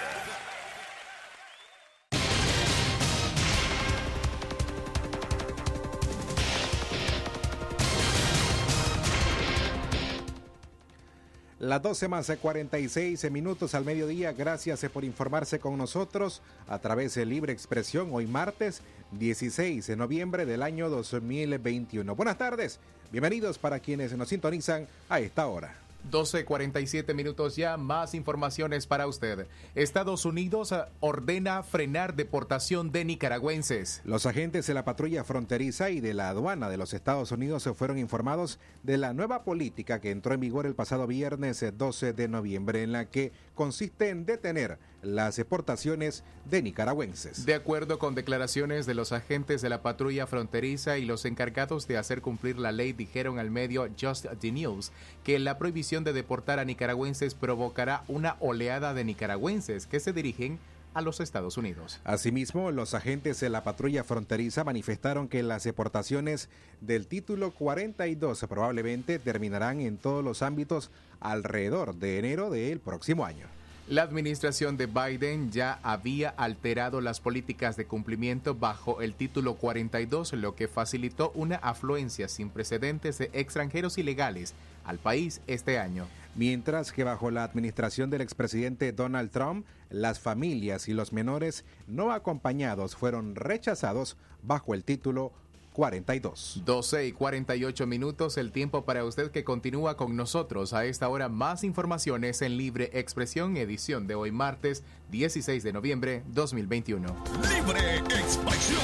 Las 11.71 11.81
12 11.83 12.09
más 12.09 12.29
46 12.29 13.31
minutos 13.31 13.75
al 13.75 13.85
mediodía. 13.85 14.33
Gracias 14.33 14.83
por 14.91 15.05
informarse 15.05 15.57
con 15.57 15.77
nosotros 15.77 16.41
a 16.67 16.79
través 16.79 17.15
de 17.15 17.25
Libre 17.25 17.53
Expresión 17.53 18.09
hoy 18.11 18.27
martes 18.27 18.81
16 19.13 19.87
de 19.87 19.95
noviembre 19.95 20.45
del 20.45 20.63
año 20.63 20.89
2021. 20.89 22.13
Buenas 22.13 22.37
tardes. 22.37 22.77
Bienvenidos 23.09 23.57
para 23.57 23.79
quienes 23.79 24.11
nos 24.17 24.27
sintonizan 24.27 24.85
a 25.07 25.21
esta 25.21 25.47
hora. 25.47 25.73
12.47 26.09 27.13
minutos 27.13 27.55
ya, 27.55 27.77
más 27.77 28.13
informaciones 28.13 28.87
para 28.87 29.07
usted. 29.07 29.47
Estados 29.75 30.25
Unidos 30.25 30.71
eh, 30.71 30.83
ordena 30.99 31.63
frenar 31.63 32.15
deportación 32.15 32.91
de 32.91 33.05
nicaragüenses. 33.05 34.01
Los 34.05 34.25
agentes 34.25 34.67
de 34.67 34.73
la 34.73 34.85
patrulla 34.85 35.23
fronteriza 35.23 35.89
y 35.89 35.99
de 35.99 36.13
la 36.13 36.29
aduana 36.29 36.69
de 36.69 36.77
los 36.77 36.93
Estados 36.93 37.31
Unidos 37.31 37.63
se 37.63 37.73
fueron 37.73 37.97
informados 37.97 38.59
de 38.83 38.97
la 38.97 39.13
nueva 39.13 39.43
política 39.43 40.01
que 40.01 40.11
entró 40.11 40.33
en 40.33 40.39
vigor 40.39 40.65
el 40.65 40.75
pasado 40.75 41.07
viernes 41.07 41.61
eh, 41.63 41.71
12 41.71 42.13
de 42.13 42.27
noviembre, 42.27 42.83
en 42.83 42.91
la 42.91 43.05
que 43.05 43.31
consiste 43.61 44.09
en 44.09 44.25
detener 44.25 44.79
las 45.03 45.37
exportaciones 45.37 46.23
de 46.49 46.63
nicaragüenses. 46.63 47.45
De 47.45 47.53
acuerdo 47.53 47.99
con 47.99 48.15
declaraciones 48.15 48.87
de 48.87 48.95
los 48.95 49.11
agentes 49.11 49.61
de 49.61 49.69
la 49.69 49.83
patrulla 49.83 50.25
fronteriza 50.25 50.97
y 50.97 51.05
los 51.05 51.25
encargados 51.25 51.87
de 51.87 51.95
hacer 51.99 52.23
cumplir 52.23 52.57
la 52.57 52.71
ley, 52.71 52.91
dijeron 52.91 53.37
al 53.37 53.51
medio 53.51 53.87
Just 54.01 54.25
the 54.39 54.51
News 54.51 54.91
que 55.23 55.37
la 55.37 55.59
prohibición 55.59 56.03
de 56.03 56.11
deportar 56.11 56.57
a 56.57 56.65
nicaragüenses 56.65 57.35
provocará 57.35 58.03
una 58.07 58.35
oleada 58.39 58.95
de 58.95 59.03
nicaragüenses 59.03 59.85
que 59.85 59.99
se 59.99 60.11
dirigen 60.11 60.57
a 60.93 61.01
los 61.01 61.19
Estados 61.19 61.57
Unidos. 61.57 61.99
Asimismo, 62.03 62.71
los 62.71 62.93
agentes 62.93 63.39
de 63.39 63.49
la 63.49 63.63
patrulla 63.63 64.03
fronteriza 64.03 64.63
manifestaron 64.63 65.27
que 65.27 65.43
las 65.43 65.63
deportaciones 65.63 66.49
del 66.81 67.07
título 67.07 67.51
42 67.51 68.45
probablemente 68.49 69.19
terminarán 69.19 69.79
en 69.81 69.97
todos 69.97 70.23
los 70.23 70.41
ámbitos 70.41 70.91
alrededor 71.19 71.95
de 71.95 72.19
enero 72.19 72.49
del 72.49 72.79
próximo 72.79 73.25
año. 73.25 73.47
La 73.87 74.03
administración 74.03 74.77
de 74.77 74.85
Biden 74.85 75.51
ya 75.51 75.79
había 75.83 76.29
alterado 76.29 77.01
las 77.01 77.19
políticas 77.19 77.75
de 77.75 77.85
cumplimiento 77.85 78.55
bajo 78.55 79.01
el 79.01 79.15
título 79.15 79.55
42, 79.55 80.31
lo 80.33 80.55
que 80.55 80.69
facilitó 80.69 81.31
una 81.35 81.57
afluencia 81.57 82.29
sin 82.29 82.49
precedentes 82.49 83.17
de 83.17 83.29
extranjeros 83.33 83.97
ilegales 83.97 84.53
al 84.85 84.97
país 84.97 85.41
este 85.47 85.77
año. 85.77 86.07
Mientras 86.35 86.93
que 86.93 87.03
bajo 87.03 87.31
la 87.31 87.43
administración 87.43 88.09
del 88.09 88.21
expresidente 88.21 88.93
Donald 88.93 89.29
Trump, 89.31 89.65
las 89.91 90.19
familias 90.19 90.87
y 90.87 90.93
los 90.93 91.13
menores 91.13 91.65
no 91.87 92.11
acompañados 92.11 92.95
fueron 92.95 93.35
rechazados 93.35 94.17
bajo 94.41 94.73
el 94.73 94.83
título 94.83 95.31
42. 95.73 96.63
12 96.65 97.07
y 97.07 97.11
48 97.13 97.87
minutos, 97.87 98.37
el 98.37 98.51
tiempo 98.51 98.83
para 98.83 99.05
usted 99.05 99.31
que 99.31 99.43
continúa 99.43 99.95
con 99.95 100.15
nosotros 100.15 100.73
a 100.73 100.85
esta 100.85 101.07
hora. 101.07 101.29
Más 101.29 101.63
informaciones 101.63 102.41
en 102.41 102.57
Libre 102.57 102.89
Expresión, 102.93 103.55
edición 103.57 104.07
de 104.07 104.15
hoy 104.15 104.31
martes 104.31 104.83
16 105.11 105.63
de 105.63 105.73
noviembre 105.73 106.23
2021. 106.27 107.07
Libre 107.49 107.97
expresión. 107.97 108.81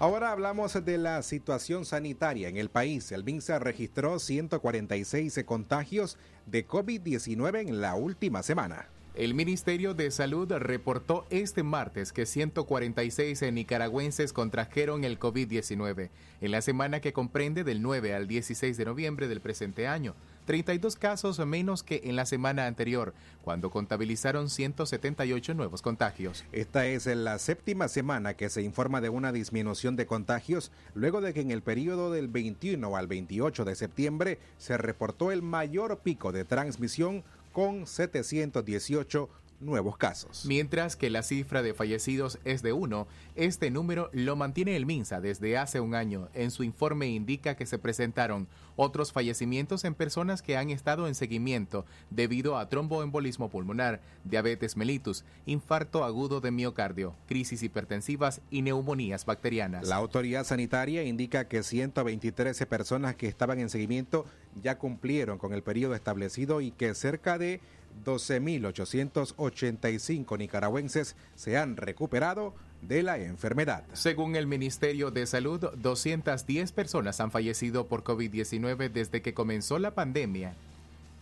Ahora 0.00 0.30
hablamos 0.30 0.84
de 0.84 0.96
la 0.96 1.20
situación 1.22 1.84
sanitaria 1.84 2.48
en 2.48 2.56
el 2.56 2.68
país. 2.68 3.10
El 3.10 3.24
MINSA 3.24 3.58
registró 3.58 4.20
146 4.20 5.40
contagios 5.44 6.16
de 6.46 6.64
COVID-19 6.68 7.68
en 7.68 7.80
la 7.80 7.96
última 7.96 8.44
semana. 8.44 8.86
El 9.18 9.34
Ministerio 9.34 9.94
de 9.94 10.12
Salud 10.12 10.48
reportó 10.48 11.26
este 11.30 11.64
martes 11.64 12.12
que 12.12 12.24
146 12.24 13.52
nicaragüenses 13.52 14.32
contrajeron 14.32 15.02
el 15.02 15.18
COVID-19 15.18 16.10
en 16.40 16.50
la 16.52 16.62
semana 16.62 17.00
que 17.00 17.12
comprende 17.12 17.64
del 17.64 17.82
9 17.82 18.14
al 18.14 18.28
16 18.28 18.76
de 18.76 18.84
noviembre 18.84 19.26
del 19.26 19.40
presente 19.40 19.88
año. 19.88 20.14
32 20.44 20.94
casos 20.94 21.44
menos 21.44 21.82
que 21.82 22.02
en 22.04 22.14
la 22.14 22.26
semana 22.26 22.66
anterior, 22.66 23.12
cuando 23.42 23.70
contabilizaron 23.70 24.48
178 24.48 25.52
nuevos 25.52 25.82
contagios. 25.82 26.44
Esta 26.52 26.86
es 26.86 27.06
la 27.06 27.38
séptima 27.38 27.88
semana 27.88 28.34
que 28.34 28.48
se 28.48 28.62
informa 28.62 29.00
de 29.00 29.08
una 29.08 29.32
disminución 29.32 29.96
de 29.96 30.06
contagios, 30.06 30.70
luego 30.94 31.20
de 31.20 31.34
que 31.34 31.40
en 31.40 31.50
el 31.50 31.62
periodo 31.62 32.12
del 32.12 32.28
21 32.28 32.96
al 32.96 33.08
28 33.08 33.64
de 33.64 33.74
septiembre 33.74 34.38
se 34.58 34.78
reportó 34.78 35.32
el 35.32 35.42
mayor 35.42 35.98
pico 35.98 36.30
de 36.30 36.44
transmisión 36.44 37.24
con 37.58 37.88
718 37.88 39.28
nuevos 39.60 39.96
casos. 39.96 40.44
Mientras 40.46 40.96
que 40.96 41.10
la 41.10 41.22
cifra 41.22 41.62
de 41.62 41.74
fallecidos 41.74 42.38
es 42.44 42.62
de 42.62 42.72
uno, 42.72 43.06
este 43.34 43.70
número 43.70 44.10
lo 44.12 44.36
mantiene 44.36 44.76
el 44.76 44.86
MINSA 44.86 45.20
desde 45.20 45.56
hace 45.56 45.80
un 45.80 45.94
año. 45.94 46.28
En 46.34 46.50
su 46.50 46.62
informe 46.62 47.08
indica 47.08 47.56
que 47.56 47.66
se 47.66 47.78
presentaron 47.78 48.48
otros 48.76 49.12
fallecimientos 49.12 49.84
en 49.84 49.94
personas 49.94 50.40
que 50.40 50.56
han 50.56 50.70
estado 50.70 51.08
en 51.08 51.14
seguimiento 51.14 51.84
debido 52.10 52.56
a 52.56 52.68
tromboembolismo 52.68 53.50
pulmonar, 53.50 54.00
diabetes 54.24 54.76
mellitus, 54.76 55.24
infarto 55.46 56.04
agudo 56.04 56.40
de 56.40 56.52
miocardio, 56.52 57.14
crisis 57.26 57.62
hipertensivas 57.62 58.40
y 58.50 58.62
neumonías 58.62 59.26
bacterianas. 59.26 59.88
La 59.88 59.96
autoridad 59.96 60.44
sanitaria 60.44 61.02
indica 61.02 61.48
que 61.48 61.62
123 61.62 62.66
personas 62.66 63.16
que 63.16 63.26
estaban 63.26 63.58
en 63.58 63.68
seguimiento 63.68 64.26
ya 64.62 64.78
cumplieron 64.78 65.38
con 65.38 65.52
el 65.52 65.62
periodo 65.62 65.94
establecido 65.94 66.60
y 66.60 66.70
que 66.70 66.94
cerca 66.94 67.38
de 67.38 67.60
12.885 68.04 70.38
nicaragüenses 70.38 71.16
se 71.34 71.58
han 71.58 71.76
recuperado 71.76 72.54
de 72.82 73.02
la 73.02 73.18
enfermedad. 73.18 73.84
Según 73.92 74.36
el 74.36 74.46
Ministerio 74.46 75.10
de 75.10 75.26
Salud, 75.26 75.60
210 75.76 76.72
personas 76.72 77.20
han 77.20 77.30
fallecido 77.30 77.86
por 77.86 78.04
COVID-19 78.04 78.90
desde 78.90 79.20
que 79.20 79.34
comenzó 79.34 79.78
la 79.78 79.94
pandemia 79.94 80.54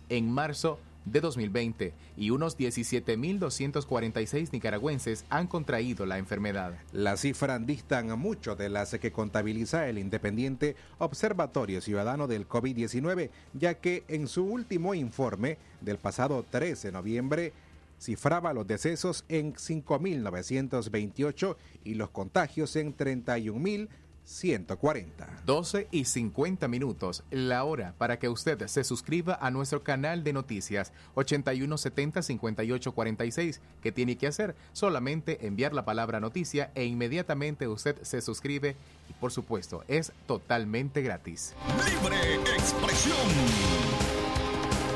en 0.08 0.30
marzo 0.30 0.78
de 1.06 1.20
2020 1.20 1.94
y 2.16 2.30
unos 2.30 2.58
17.246 2.58 4.52
nicaragüenses 4.52 5.24
han 5.30 5.46
contraído 5.46 6.04
la 6.04 6.18
enfermedad. 6.18 6.74
Las 6.92 7.20
cifras 7.20 7.64
distan 7.64 8.18
mucho 8.18 8.56
de 8.56 8.68
las 8.68 8.96
que 8.98 9.12
contabiliza 9.12 9.88
el 9.88 9.98
independiente 9.98 10.74
Observatorio 10.98 11.80
Ciudadano 11.80 12.26
del 12.26 12.48
COVID-19, 12.48 13.30
ya 13.54 13.74
que 13.74 14.04
en 14.08 14.26
su 14.28 14.44
último 14.44 14.94
informe 14.94 15.58
del 15.80 15.98
pasado 15.98 16.44
13 16.48 16.88
de 16.88 16.92
noviembre 16.92 17.52
cifraba 17.98 18.52
los 18.52 18.66
decesos 18.66 19.24
en 19.28 19.54
5.928 19.54 21.56
y 21.84 21.94
los 21.94 22.10
contagios 22.10 22.76
en 22.76 22.94
31.000 22.96 23.88
140. 24.26 25.42
12 25.46 25.88
y 25.90 26.04
50 26.04 26.68
minutos, 26.68 27.22
la 27.30 27.64
hora 27.64 27.94
para 27.96 28.18
que 28.18 28.28
usted 28.28 28.66
se 28.66 28.84
suscriba 28.84 29.38
a 29.40 29.50
nuestro 29.50 29.82
canal 29.82 30.24
de 30.24 30.32
noticias 30.32 30.92
8170 31.14 32.22
5846. 32.22 33.60
¿Qué 33.82 33.92
tiene 33.92 34.16
que 34.16 34.26
hacer? 34.26 34.56
Solamente 34.72 35.46
enviar 35.46 35.72
la 35.72 35.84
palabra 35.84 36.20
noticia 36.20 36.72
e 36.74 36.84
inmediatamente 36.84 37.68
usted 37.68 38.02
se 38.02 38.20
suscribe 38.20 38.76
y 39.08 39.12
por 39.14 39.30
supuesto 39.30 39.84
es 39.86 40.12
totalmente 40.26 41.02
gratis. 41.02 41.54
Libre 41.88 42.34
expresión. 42.56 44.25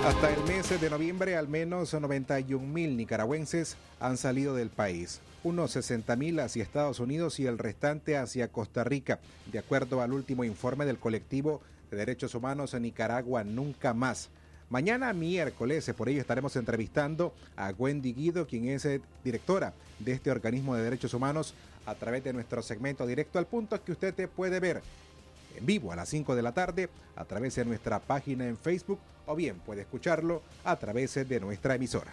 Hasta 0.04 0.32
el 0.32 0.42
mes 0.44 0.80
de 0.80 0.88
noviembre, 0.88 1.36
al 1.36 1.46
menos 1.46 1.92
91 1.92 2.66
mil 2.66 2.96
nicaragüenses 2.96 3.76
han 4.00 4.16
salido 4.16 4.54
del 4.54 4.70
país, 4.70 5.20
unos 5.44 5.72
60 5.72 6.16
mil 6.16 6.40
hacia 6.40 6.62
Estados 6.62 7.00
Unidos 7.00 7.38
y 7.38 7.46
el 7.46 7.58
restante 7.58 8.16
hacia 8.16 8.48
Costa 8.48 8.82
Rica, 8.82 9.20
de 9.52 9.58
acuerdo 9.58 10.00
al 10.00 10.14
último 10.14 10.42
informe 10.44 10.86
del 10.86 10.98
colectivo 10.98 11.60
de 11.90 11.98
derechos 11.98 12.34
humanos 12.34 12.72
en 12.72 12.84
Nicaragua 12.84 13.44
Nunca 13.44 13.92
Más. 13.92 14.30
Mañana 14.70 15.12
miércoles, 15.12 15.92
por 15.94 16.08
ello 16.08 16.22
estaremos 16.22 16.56
entrevistando 16.56 17.34
a 17.54 17.68
Wendy 17.76 18.14
Guido, 18.14 18.46
quien 18.46 18.68
es 18.68 18.86
eh, 18.86 19.02
directora 19.22 19.74
de 19.98 20.12
este 20.12 20.30
organismo 20.30 20.74
de 20.76 20.82
derechos 20.82 21.12
humanos, 21.12 21.52
a 21.84 21.94
través 21.94 22.24
de 22.24 22.32
nuestro 22.32 22.62
segmento 22.62 23.06
directo 23.06 23.38
al 23.38 23.46
punto 23.46 23.82
que 23.84 23.92
usted 23.92 24.14
te 24.14 24.28
puede 24.28 24.60
ver 24.60 24.80
en 25.56 25.66
vivo 25.66 25.92
a 25.92 25.96
las 25.96 26.08
5 26.08 26.34
de 26.34 26.42
la 26.42 26.52
tarde 26.52 26.88
a 27.16 27.24
través 27.24 27.54
de 27.54 27.64
nuestra 27.64 28.00
página 28.00 28.46
en 28.46 28.56
Facebook 28.56 28.98
o 29.26 29.36
bien 29.36 29.58
puede 29.60 29.82
escucharlo 29.82 30.42
a 30.64 30.76
través 30.76 31.14
de 31.14 31.40
nuestra 31.40 31.74
emisora. 31.74 32.12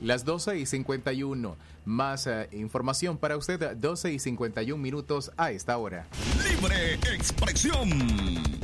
Las 0.00 0.24
12 0.24 0.58
y 0.58 0.66
51. 0.66 1.56
Más 1.84 2.26
eh, 2.26 2.48
información 2.52 3.18
para 3.18 3.36
usted, 3.36 3.76
12 3.76 4.12
y 4.12 4.18
51 4.18 4.80
minutos 4.80 5.32
a 5.36 5.50
esta 5.50 5.76
hora. 5.78 6.06
Libre 6.48 6.94
expresión. 7.14 7.90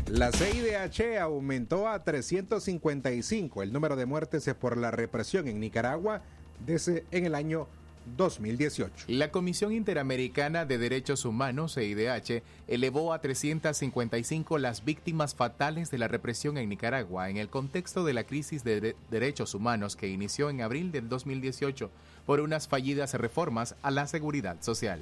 La 0.06 0.30
CIDH 0.30 1.18
aumentó 1.20 1.88
a 1.88 2.04
355 2.04 3.62
el 3.62 3.72
número 3.72 3.96
de 3.96 4.06
muertes 4.06 4.48
por 4.60 4.76
la 4.76 4.90
represión 4.90 5.48
en 5.48 5.58
Nicaragua 5.58 6.22
desde 6.64 7.04
en 7.10 7.26
el 7.26 7.34
año 7.34 7.66
2018. 8.16 9.06
La 9.08 9.30
Comisión 9.30 9.72
Interamericana 9.72 10.66
de 10.66 10.76
Derechos 10.76 11.24
Humanos, 11.24 11.74
CIDH, 11.74 12.42
elevó 12.68 13.14
a 13.14 13.20
355 13.20 14.58
las 14.58 14.84
víctimas 14.84 15.34
fatales 15.34 15.90
de 15.90 15.98
la 15.98 16.08
represión 16.08 16.58
en 16.58 16.68
Nicaragua 16.68 17.30
en 17.30 17.38
el 17.38 17.48
contexto 17.48 18.04
de 18.04 18.12
la 18.12 18.24
crisis 18.24 18.62
de 18.62 18.74
de 18.80 18.96
derechos 19.10 19.54
humanos 19.54 19.96
que 19.96 20.08
inició 20.08 20.50
en 20.50 20.60
abril 20.60 20.92
del 20.92 21.08
2018 21.08 21.90
por 22.26 22.40
unas 22.40 22.68
fallidas 22.68 23.14
reformas 23.14 23.74
a 23.82 23.90
la 23.90 24.06
seguridad 24.06 24.60
social. 24.62 25.00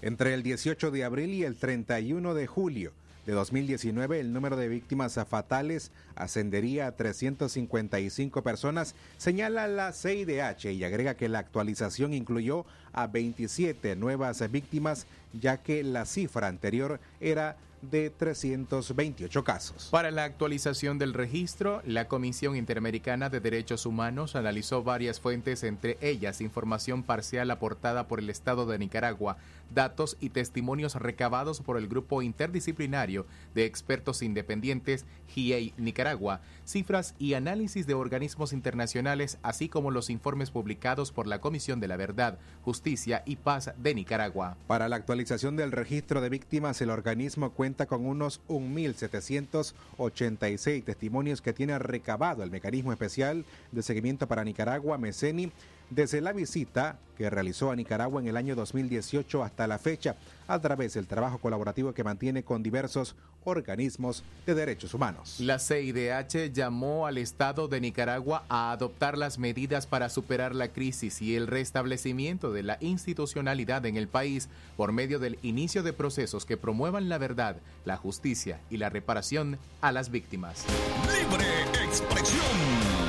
Entre 0.00 0.34
el 0.34 0.42
18 0.42 0.90
de 0.90 1.04
abril 1.04 1.30
y 1.30 1.44
el 1.44 1.56
31 1.56 2.34
de 2.34 2.46
julio 2.46 2.92
de 3.26 3.32
2019, 3.32 4.20
el 4.20 4.32
número 4.32 4.56
de 4.56 4.68
víctimas 4.68 5.18
fatales 5.28 5.92
ascendería 6.16 6.88
a 6.88 6.96
355 6.96 8.42
personas, 8.42 8.94
señala 9.16 9.68
la 9.68 9.92
CIDH 9.92 10.72
y 10.72 10.84
agrega 10.84 11.16
que 11.16 11.28
la 11.28 11.38
actualización 11.38 12.14
incluyó 12.14 12.66
a 12.92 13.06
27 13.06 13.96
nuevas 13.96 14.50
víctimas, 14.50 15.06
ya 15.32 15.58
que 15.58 15.82
la 15.82 16.04
cifra 16.04 16.48
anterior 16.48 17.00
era 17.20 17.56
de 17.82 18.10
328 18.10 19.44
casos. 19.44 19.88
Para 19.90 20.10
la 20.10 20.24
actualización 20.24 20.98
del 20.98 21.12
registro, 21.12 21.82
la 21.84 22.06
Comisión 22.06 22.56
Interamericana 22.56 23.28
de 23.28 23.40
Derechos 23.40 23.86
Humanos 23.86 24.36
analizó 24.36 24.84
varias 24.84 25.20
fuentes, 25.20 25.64
entre 25.64 25.98
ellas 26.00 26.40
información 26.40 27.02
parcial 27.02 27.50
aportada 27.50 28.06
por 28.06 28.20
el 28.20 28.30
Estado 28.30 28.66
de 28.66 28.78
Nicaragua, 28.78 29.36
datos 29.74 30.16
y 30.20 30.28
testimonios 30.30 30.94
recabados 30.94 31.60
por 31.60 31.76
el 31.76 31.88
Grupo 31.88 32.22
Interdisciplinario 32.22 33.26
de 33.54 33.64
Expertos 33.64 34.22
Independientes 34.22 35.04
GIEI 35.28 35.74
Nicaragua, 35.76 36.40
cifras 36.64 37.14
y 37.18 37.34
análisis 37.34 37.86
de 37.86 37.94
organismos 37.94 38.52
internacionales, 38.52 39.38
así 39.42 39.68
como 39.68 39.90
los 39.90 40.08
informes 40.08 40.50
publicados 40.50 41.10
por 41.10 41.26
la 41.26 41.40
Comisión 41.40 41.80
de 41.80 41.88
la 41.88 41.96
Verdad, 41.96 42.38
Justicia 42.62 42.81
y 43.26 43.36
Paz 43.36 43.70
de 43.76 43.94
Nicaragua. 43.94 44.56
Para 44.66 44.88
la 44.88 44.96
actualización 44.96 45.56
del 45.56 45.70
registro 45.70 46.20
de 46.20 46.28
víctimas, 46.28 46.80
el 46.80 46.90
organismo 46.90 47.52
cuenta 47.52 47.86
con 47.86 48.04
unos 48.04 48.40
1.786 48.48 50.82
testimonios 50.82 51.40
que 51.40 51.52
tiene 51.52 51.78
recabado 51.78 52.42
el 52.42 52.50
Mecanismo 52.50 52.90
Especial 52.90 53.44
de 53.70 53.84
Seguimiento 53.84 54.26
para 54.26 54.42
Nicaragua, 54.42 54.98
MECENI, 54.98 55.52
desde 55.94 56.20
la 56.20 56.32
visita 56.32 56.98
que 57.16 57.30
realizó 57.30 57.70
a 57.70 57.76
Nicaragua 57.76 58.20
en 58.20 58.28
el 58.28 58.36
año 58.36 58.54
2018 58.54 59.44
hasta 59.44 59.66
la 59.66 59.78
fecha, 59.78 60.16
a 60.48 60.58
través 60.60 60.94
del 60.94 61.06
trabajo 61.06 61.38
colaborativo 61.38 61.92
que 61.92 62.04
mantiene 62.04 62.42
con 62.42 62.62
diversos 62.62 63.14
organismos 63.44 64.22
de 64.46 64.54
derechos 64.54 64.94
humanos. 64.94 65.36
La 65.38 65.58
CIDH 65.58 66.52
llamó 66.52 67.06
al 67.06 67.18
Estado 67.18 67.68
de 67.68 67.80
Nicaragua 67.80 68.44
a 68.48 68.72
adoptar 68.72 69.18
las 69.18 69.38
medidas 69.38 69.86
para 69.86 70.08
superar 70.08 70.54
la 70.54 70.68
crisis 70.68 71.20
y 71.22 71.36
el 71.36 71.46
restablecimiento 71.46 72.52
de 72.52 72.62
la 72.62 72.78
institucionalidad 72.80 73.84
en 73.86 73.96
el 73.96 74.08
país 74.08 74.48
por 74.76 74.92
medio 74.92 75.18
del 75.18 75.38
inicio 75.42 75.82
de 75.82 75.92
procesos 75.92 76.44
que 76.44 76.56
promuevan 76.56 77.08
la 77.08 77.18
verdad, 77.18 77.56
la 77.84 77.96
justicia 77.96 78.60
y 78.70 78.76
la 78.76 78.90
reparación 78.90 79.58
a 79.80 79.92
las 79.92 80.10
víctimas. 80.10 80.64
Libre 81.06 81.46
expresión. 81.84 83.01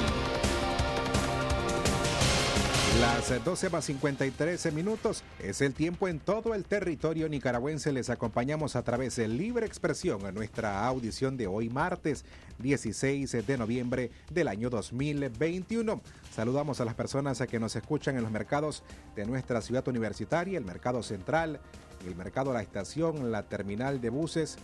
Las 3.04 3.44
12 3.44 3.70
más 3.70 3.84
53 3.84 4.72
minutos 4.72 5.26
es 5.38 5.60
el 5.60 5.74
tiempo 5.74 6.08
en 6.08 6.22
todo 6.22 6.54
el 6.54 6.64
territorio 6.64 7.28
nicaragüense. 7.28 7.92
Les 7.92 8.10
acompañamos 8.10 8.78
a 8.78 8.84
través 8.84 9.18
de 9.18 9.28
Libre 9.28 9.66
Expresión 9.66 10.26
en 10.26 10.34
nuestra 10.34 10.88
audición 10.88 11.36
de 11.36 11.46
hoy 11.48 11.68
martes 11.70 12.24
16 12.60 13.46
de 13.46 13.58
noviembre 13.58 14.12
del 14.32 14.48
año 14.48 14.70
2021. 14.70 16.00
Saludamos 16.34 16.80
a 16.80 16.86
las 16.86 16.94
personas 16.96 17.44
que 17.46 17.60
nos 17.60 17.76
escuchan 17.76 18.16
en 18.16 18.24
los 18.24 18.32
mercados 18.32 18.84
de 19.18 19.26
nuestra 19.26 19.60
ciudad 19.60 19.86
universitaria, 19.86 20.58
el 20.58 20.64
mercado 20.64 21.04
central, 21.04 21.60
el 22.08 22.16
mercado 22.16 22.54
La 22.54 22.62
Estación, 22.62 23.34
la 23.34 23.44
terminal 23.44 24.00
de 24.00 24.12
buses, 24.12 24.58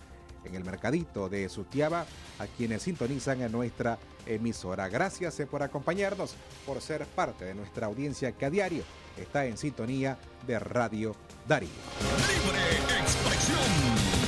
en 0.46 0.56
el 0.56 0.64
mercadito 0.64 1.30
de 1.30 1.48
Sutiaba, 1.50 2.06
a 2.40 2.48
quienes 2.48 2.84
sintonizan 2.84 3.42
en 3.42 3.52
nuestra 3.52 3.98
emisora. 4.26 4.88
Gracias 4.90 5.40
eh, 5.40 5.46
por 5.46 5.64
acompañarnos, 5.64 6.36
por 6.66 6.82
ser 6.82 7.06
parte 7.06 7.46
de 7.46 7.56
nuestra 7.56 7.88
audiencia 7.88 8.32
que 8.32 8.46
a 8.46 8.50
diario 8.50 8.84
está 9.18 9.46
en 9.46 9.58
sintonía 9.58 10.18
de 10.48 10.60
Radio 10.60 11.16
Darío. 11.48 11.70
Libre 12.28 13.00
expresión. 13.02 14.20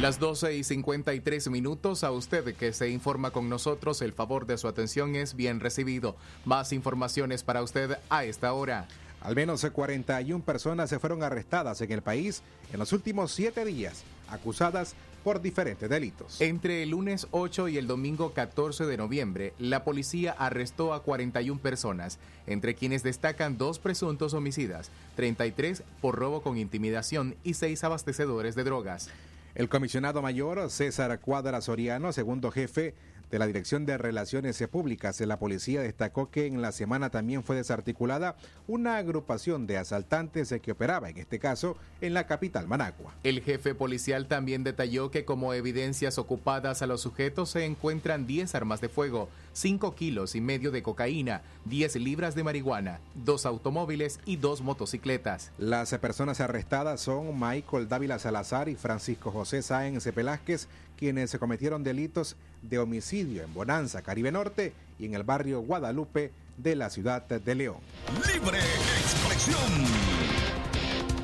Las 0.00 0.20
12 0.20 0.54
y 0.54 0.62
53 0.62 1.50
minutos 1.50 2.04
a 2.04 2.12
usted 2.12 2.54
que 2.54 2.72
se 2.72 2.88
informa 2.88 3.32
con 3.32 3.48
nosotros, 3.48 4.00
el 4.00 4.12
favor 4.12 4.46
de 4.46 4.56
su 4.56 4.68
atención 4.68 5.16
es 5.16 5.34
bien 5.34 5.58
recibido. 5.58 6.14
Más 6.44 6.72
informaciones 6.72 7.42
para 7.42 7.64
usted 7.64 7.98
a 8.08 8.24
esta 8.24 8.52
hora. 8.52 8.86
Al 9.20 9.34
menos 9.34 9.66
41 9.68 10.44
personas 10.44 10.88
se 10.88 11.00
fueron 11.00 11.24
arrestadas 11.24 11.80
en 11.80 11.90
el 11.90 12.02
país 12.02 12.42
en 12.72 12.78
los 12.78 12.92
últimos 12.92 13.32
siete 13.32 13.64
días, 13.64 14.04
acusadas 14.28 14.94
por 15.28 15.42
diferentes 15.42 15.90
delitos. 15.90 16.40
Entre 16.40 16.82
el 16.82 16.88
lunes 16.88 17.26
8 17.32 17.68
y 17.68 17.76
el 17.76 17.86
domingo 17.86 18.32
14 18.32 18.86
de 18.86 18.96
noviembre, 18.96 19.52
la 19.58 19.84
policía 19.84 20.32
arrestó 20.32 20.94
a 20.94 21.02
41 21.02 21.60
personas, 21.60 22.18
entre 22.46 22.74
quienes 22.74 23.02
destacan 23.02 23.58
dos 23.58 23.78
presuntos 23.78 24.32
homicidas, 24.32 24.90
33 25.16 25.82
por 26.00 26.14
robo 26.14 26.40
con 26.40 26.56
intimidación 26.56 27.34
y 27.44 27.52
seis 27.52 27.84
abastecedores 27.84 28.54
de 28.54 28.64
drogas. 28.64 29.10
El 29.58 29.68
comisionado 29.68 30.22
mayor 30.22 30.70
César 30.70 31.18
Cuadra 31.18 31.60
Soriano, 31.60 32.12
segundo 32.12 32.52
jefe 32.52 32.94
de 33.28 33.40
la 33.40 33.46
Dirección 33.48 33.86
de 33.86 33.98
Relaciones 33.98 34.64
Públicas 34.70 35.18
de 35.18 35.26
la 35.26 35.40
Policía, 35.40 35.80
destacó 35.80 36.30
que 36.30 36.46
en 36.46 36.62
la 36.62 36.70
semana 36.70 37.10
también 37.10 37.42
fue 37.42 37.56
desarticulada 37.56 38.36
una 38.68 38.98
agrupación 38.98 39.66
de 39.66 39.76
asaltantes 39.76 40.54
que 40.62 40.70
operaba, 40.70 41.10
en 41.10 41.18
este 41.18 41.40
caso, 41.40 41.76
en 42.00 42.14
la 42.14 42.28
capital 42.28 42.68
Managua. 42.68 43.12
El 43.24 43.42
jefe 43.42 43.74
policial 43.74 44.28
también 44.28 44.62
detalló 44.62 45.10
que 45.10 45.24
como 45.24 45.52
evidencias 45.52 46.18
ocupadas 46.18 46.80
a 46.80 46.86
los 46.86 47.00
sujetos 47.00 47.50
se 47.50 47.64
encuentran 47.64 48.28
10 48.28 48.54
armas 48.54 48.80
de 48.80 48.88
fuego, 48.88 49.28
5 49.58 49.96
kilos 49.96 50.36
y 50.36 50.40
medio 50.40 50.70
de 50.70 50.84
cocaína, 50.84 51.42
10 51.64 51.96
libras 51.96 52.36
de 52.36 52.44
marihuana, 52.44 53.00
dos 53.16 53.44
automóviles 53.44 54.20
y 54.24 54.36
dos 54.36 54.60
motocicletas. 54.60 55.50
Las 55.58 55.90
personas 55.98 56.40
arrestadas 56.40 57.00
son 57.00 57.40
Michael 57.40 57.88
Dávila 57.88 58.20
Salazar 58.20 58.68
y 58.68 58.76
Francisco 58.76 59.32
José 59.32 59.62
Sáenz 59.62 60.14
Velázquez, 60.14 60.68
quienes 60.96 61.30
se 61.30 61.40
cometieron 61.40 61.82
delitos 61.82 62.36
de 62.62 62.78
homicidio 62.78 63.42
en 63.42 63.52
Bonanza, 63.52 64.02
Caribe 64.02 64.30
Norte 64.30 64.74
y 64.96 65.06
en 65.06 65.14
el 65.14 65.24
barrio 65.24 65.60
Guadalupe 65.60 66.30
de 66.56 66.76
la 66.76 66.88
ciudad 66.88 67.22
de 67.22 67.54
León. 67.56 67.78
Libre 68.32 68.58
expresión. 68.58 70.47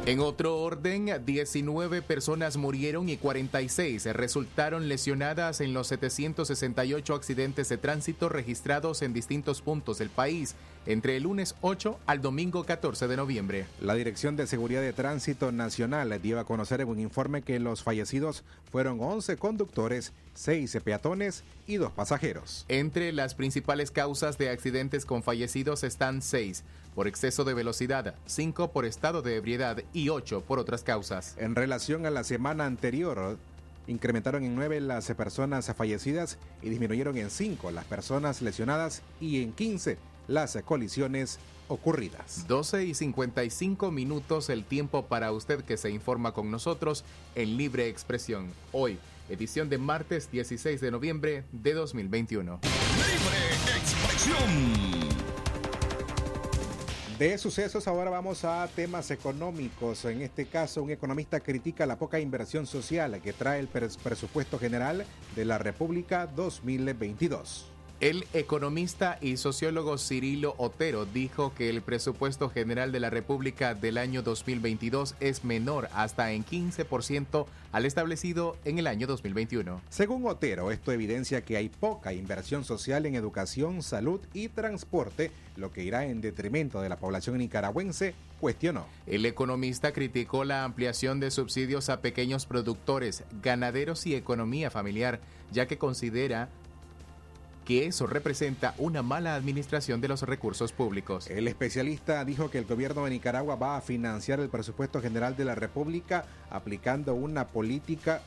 En 0.07 0.21
otro 0.21 0.59
orden, 0.59 1.11
19 1.25 2.03
personas 2.03 2.59
murieron 2.59 3.09
y 3.09 3.17
46 3.17 4.05
resultaron 4.13 4.87
lesionadas 4.87 5.63
en 5.63 5.73
los 5.73 5.87
768 5.87 7.15
accidentes 7.15 7.71
de 7.71 7.79
tránsito 7.79 8.29
registrados 8.29 9.01
en 9.01 9.15
distintos 9.15 9.63
puntos 9.63 9.97
del 9.97 10.11
país 10.11 10.57
entre 10.87 11.17
el 11.17 11.25
lunes 11.25 11.55
8 11.61 11.99
al 12.07 12.21
domingo 12.21 12.65
14 12.65 13.09
de 13.09 13.17
noviembre. 13.17 13.67
La 13.81 13.95
Dirección 13.95 14.37
de 14.37 14.47
Seguridad 14.47 14.83
de 14.83 14.93
Tránsito 14.93 15.53
Nacional 15.53 16.21
dio 16.23 16.39
a 16.39 16.45
conocer 16.45 16.81
en 16.81 16.89
un 16.89 17.01
informe 17.01 17.43
que 17.43 17.59
los 17.59 17.83
fallecidos 17.83 18.45
fueron 18.71 19.01
11 19.01 19.37
conductores, 19.37 20.13
6 20.35 20.79
peatones 20.85 21.45
y 21.67 21.77
2 21.77 21.93
pasajeros. 21.93 22.65
Entre 22.69 23.13
las 23.13 23.35
principales 23.35 23.91
causas 23.91 24.39
de 24.39 24.51
accidentes 24.51 25.07
con 25.07 25.23
fallecidos 25.23 25.85
están 25.85 26.23
6 26.23 26.65
por 26.95 27.09
exceso 27.09 27.45
de 27.45 27.55
velocidad, 27.55 28.15
5 28.27 28.71
por 28.71 28.85
estado 28.85 29.23
de 29.23 29.37
ebriedad 29.37 29.83
y 29.93 30.11
8 30.11 30.43
por 30.43 30.59
otras 30.59 30.83
causas. 30.83 31.35
En 31.39 31.55
relación 31.55 32.07
a 32.07 32.11
la 32.11 32.25
semana 32.25 32.67
anterior, 32.67 33.37
incrementaron 33.87 34.45
en 34.45 34.55
9 34.55 34.81
las 34.81 35.07
personas 35.13 35.67
fallecidas 35.77 36.39
y 36.63 36.71
disminuyeron 36.71 37.17
en 37.17 37.31
5 37.31 37.71
las 37.71 37.85
personas 37.85 38.43
lesionadas 38.43 39.03
y 39.21 39.43
en 39.43 39.53
15 39.53 39.99
las 40.29 40.57
colisiones 40.65 41.39
ocurridas. 41.69 42.47
12 42.47 42.85
y 42.85 42.95
55 42.95 43.91
minutos 43.91 44.51
el 44.51 44.65
tiempo 44.65 45.07
para 45.07 45.33
usted 45.33 45.63
que 45.65 45.77
se 45.77 45.91
informa 45.91 46.33
con 46.33 46.51
nosotros 46.51 47.05
en 47.35 47.57
Libre 47.57 47.89
Expresión. 47.89 48.53
Hoy, 48.73 48.99
edición 49.29 49.69
de 49.71 49.79
martes 49.79 50.31
16 50.31 50.81
de 50.81 50.91
noviembre 50.91 51.45
de 51.53 51.73
2021. 51.73 52.61
Libre 52.63 53.79
expresión. 53.79 55.15
De 57.19 57.39
sucesos 57.39 57.87
ahora 57.87 58.11
vamos 58.11 58.45
a 58.45 58.69
temas 58.75 59.11
económicos. 59.13 60.05
En 60.05 60.21
este 60.21 60.47
caso, 60.47 60.83
un 60.83 60.91
economista 60.91 61.39
critica 61.41 61.87
la 61.87 61.97
poca 61.97 62.19
inversión 62.19 62.67
social 62.67 63.21
que 63.23 63.33
trae 63.33 63.61
el 63.61 63.71
pres- 63.73 63.97
presupuesto 63.97 64.59
general 64.59 65.07
de 65.37 65.45
la 65.45 65.59
República 65.59 66.27
2022. 66.27 67.67
El 68.05 68.27
economista 68.35 69.17
y 69.23 69.39
sociólogo 69.39 69.97
Cirilo 69.97 70.55
Otero 70.59 71.07
dijo 71.07 71.55
que 71.55 71.71
el 71.71 71.81
presupuesto 71.81 72.51
general 72.51 72.93
de 72.93 73.01
la 73.01 73.09
República 73.09 73.75
del 73.75 73.97
año 73.97 74.21
2022 74.21 75.15
es 75.21 75.43
menor 75.43 75.89
hasta 75.95 76.31
en 76.33 76.45
15% 76.45 77.47
al 77.73 77.87
establecido 77.87 78.59
en 78.67 78.79
el 78.79 78.89
año 78.89 79.07
2021. 79.07 79.81
Según 79.89 80.27
Otero, 80.27 80.71
esto 80.71 80.93
evidencia 80.93 81.47
que 81.47 81.57
hay 81.57 81.71
poca 81.71 82.13
inversión 82.13 82.63
social 82.63 83.07
en 83.07 83.15
educación, 83.15 83.83
salud 83.83 84.21
y 84.35 84.49
transporte, 84.49 85.31
lo 85.57 85.73
que 85.73 85.83
irá 85.83 86.05
en 86.05 86.21
detrimento 86.21 86.83
de 86.83 86.91
la 86.91 86.99
población 86.99 87.39
nicaragüense, 87.39 88.15
cuestionó. 88.39 88.85
El 89.07 89.25
economista 89.25 89.95
criticó 89.95 90.45
la 90.45 90.65
ampliación 90.65 91.21
de 91.21 91.31
subsidios 91.31 91.89
a 91.89 92.03
pequeños 92.03 92.45
productores, 92.45 93.25
ganaderos 93.43 94.07
y 94.07 94.15
economía 94.15 94.71
familiar, 94.71 95.21
ya 95.53 95.67
que 95.67 95.79
considera 95.79 96.51
que 97.65 97.87
eso 97.87 98.07
representa 98.07 98.75
una 98.79 99.03
mala 99.03 99.35
administración 99.35 100.01
de 100.01 100.09
los 100.09 100.23
recursos 100.23 100.73
públicos. 100.73 101.29
El 101.29 101.49
especialista 101.49 102.25
dijo 102.25 102.51
que 102.51 102.59
el 102.59 102.67
gobierno 102.67 103.05
de 103.05 103.11
Nicaragua 103.11 103.57
va 103.57 103.77
a 103.77 103.81
financiar 103.81 104.41
el 104.41 104.51
presupuesto 104.51 105.01
general 105.01 105.37
de 105.37 105.45
la 105.45 105.55
República 105.55 106.27
aplicando 106.51 107.15
una 107.15 107.49
política 107.49 108.23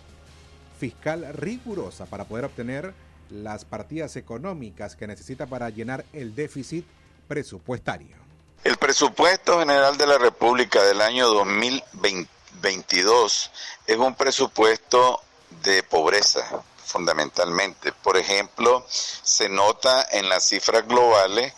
fiscal 0.79 1.33
rigurosa 1.33 2.05
para 2.05 2.25
poder 2.25 2.45
obtener 2.45 2.93
las 3.29 3.65
partidas 3.65 4.15
económicas 4.15 4.95
que 4.95 5.07
necesita 5.07 5.47
para 5.47 5.69
llenar 5.69 6.05
el 6.13 6.33
déficit 6.33 6.85
presupuestario. 7.27 8.15
El 8.63 8.77
presupuesto 8.77 9.59
general 9.59 9.97
de 9.97 10.07
la 10.07 10.17
República 10.17 10.81
del 10.83 11.01
año 11.01 11.27
2022 11.27 13.51
es 13.85 13.97
un 13.97 14.15
presupuesto 14.15 15.21
de 15.63 15.83
pobreza, 15.83 16.63
fundamentalmente. 16.87 17.91
Por 17.91 18.17
ejemplo, 18.17 18.85
se 18.89 19.49
nota 19.49 20.07
en 20.11 20.29
las 20.29 20.43
cifras 20.45 20.87
globales 20.87 21.53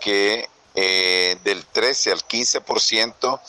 que 0.00 0.48
eh, 0.74 1.36
del 1.42 1.64
13 1.66 2.12
al 2.12 2.26
15% 2.26 3.40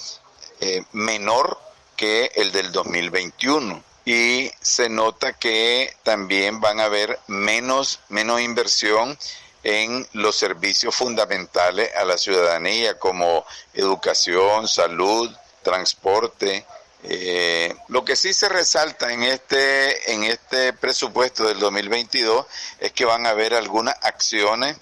eh, 0.62 0.84
menor 0.94 1.60
que 1.96 2.32
el 2.36 2.52
del 2.52 2.72
2021 2.72 3.84
y 4.06 4.52
se 4.62 4.88
nota 4.88 5.34
que 5.34 5.96
también 6.04 6.62
van 6.62 6.80
a 6.80 6.86
haber 6.86 7.20
menos, 7.28 8.00
menos 8.10 8.40
inversión 8.42 9.18
en 9.64 10.08
los 10.14 10.36
servicios 10.36 10.96
fundamentales 10.96 11.90
a 11.96 12.06
la 12.06 12.20
ciudadanía 12.20 13.00
como 13.00 13.44
educación, 13.74 14.68
salud, 14.68 15.36
transporte. 15.64 16.66
Eh, 17.08 17.76
lo 17.90 18.04
que 18.04 18.16
sí 18.16 18.34
se 18.34 18.50
resalta 18.50 19.14
en 19.14 19.22
este, 19.22 20.12
en 20.12 20.24
este 20.24 20.74
presupuesto 20.74 21.46
del 21.48 21.60
2022 21.60 22.46
es 22.80 22.92
que 22.94 23.06
van 23.06 23.28
a 23.28 23.30
haber 23.30 23.54
algunas 23.54 23.96
acciones 24.02 24.76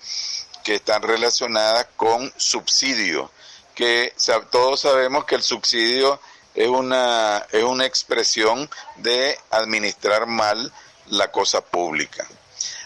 que 0.64 0.76
están 0.76 1.02
relacionadas 1.02 1.88
con 1.98 2.32
subsidio, 2.38 3.30
que 3.76 4.14
todos 4.52 4.82
sabemos 4.82 5.26
que 5.26 5.36
el 5.36 5.44
subsidio 5.44 6.20
es 6.56 6.70
una, 6.70 7.46
es 7.52 7.64
una 7.64 7.86
expresión 7.86 8.70
de 8.98 9.38
administrar 9.50 10.26
mal 10.26 10.72
la 11.08 11.30
cosa 11.30 11.60
pública. 11.60 12.26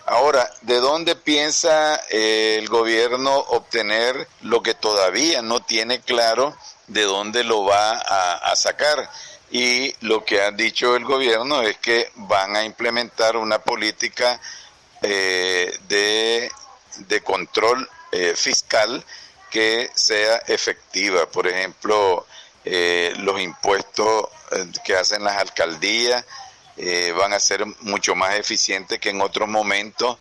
Ahora, 0.08 0.50
¿de 0.62 0.80
dónde 0.80 1.16
piensa 1.16 2.02
eh, 2.10 2.56
el 2.58 2.70
gobierno 2.70 3.38
obtener 3.38 4.28
lo 4.42 4.64
que 4.64 4.74
todavía 4.74 5.44
no 5.44 5.60
tiene 5.60 6.00
claro 6.00 6.58
de 6.88 7.04
dónde 7.04 7.44
lo 7.44 7.64
va 7.64 7.92
a, 7.92 8.56
sacar? 8.56 9.10
Y 9.52 9.94
lo 10.06 10.26
que 10.26 10.42
ha 10.42 10.52
dicho 10.52 10.96
el 10.96 11.06
gobierno 11.06 11.62
es 11.62 11.78
que 11.78 12.12
van 12.16 12.56
a 12.56 12.64
implementar 12.64 13.38
una 13.38 13.60
política 13.60 14.40
eh, 15.02 15.78
de, 15.88 16.52
de 17.08 17.22
control 17.22 17.90
eh, 18.12 18.34
fiscal 18.36 19.04
que 19.50 19.90
sea 19.94 20.38
efectiva. 20.48 21.26
Por 21.28 21.48
ejemplo, 21.48 22.26
eh, 22.66 23.14
los 23.20 23.40
impuestos 23.40 24.26
eh, 24.52 24.66
que 24.84 24.96
hacen 24.96 25.24
las 25.24 25.38
alcaldías 25.38 26.26
eh, 26.76 27.14
van 27.18 27.34
a 27.34 27.40
ser 27.40 27.66
mucho 27.82 28.14
más 28.14 28.36
eficientes 28.36 29.00
que 29.00 29.10
en 29.10 29.22
otros 29.22 29.48
momentos. 29.48 30.18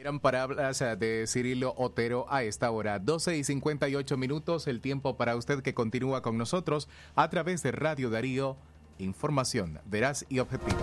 Eran 0.00 0.18
palabras 0.18 0.80
eh, 0.80 0.96
de 0.96 1.26
Cirilo 1.26 1.74
Otero 1.76 2.24
a 2.30 2.42
esta 2.42 2.70
hora, 2.70 2.98
12 2.98 3.36
y 3.36 3.44
58 3.44 4.16
minutos, 4.16 4.66
el 4.66 4.80
tiempo 4.80 5.18
para 5.18 5.36
usted 5.36 5.60
que 5.60 5.74
continúa 5.74 6.22
con 6.22 6.38
nosotros 6.38 6.88
a 7.16 7.28
través 7.28 7.62
de 7.62 7.70
Radio 7.70 8.08
Darío, 8.08 8.56
información 8.96 9.78
veraz 9.84 10.24
y 10.30 10.38
objetiva. 10.38 10.78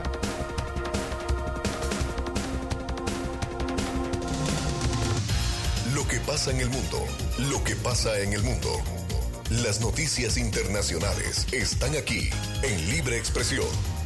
Lo 5.95 6.07
que 6.07 6.19
pasa 6.19 6.51
en 6.51 6.59
el 6.59 6.69
mundo, 6.69 7.03
lo 7.49 7.63
que 7.63 7.75
pasa 7.75 8.19
en 8.19 8.33
el 8.33 8.43
mundo. 8.43 8.69
Las 9.49 9.81
noticias 9.81 10.37
internacionales 10.37 11.51
están 11.51 11.95
aquí 11.95 12.29
en 12.61 12.91
Libre 12.91 13.17
Expresión. 13.17 13.96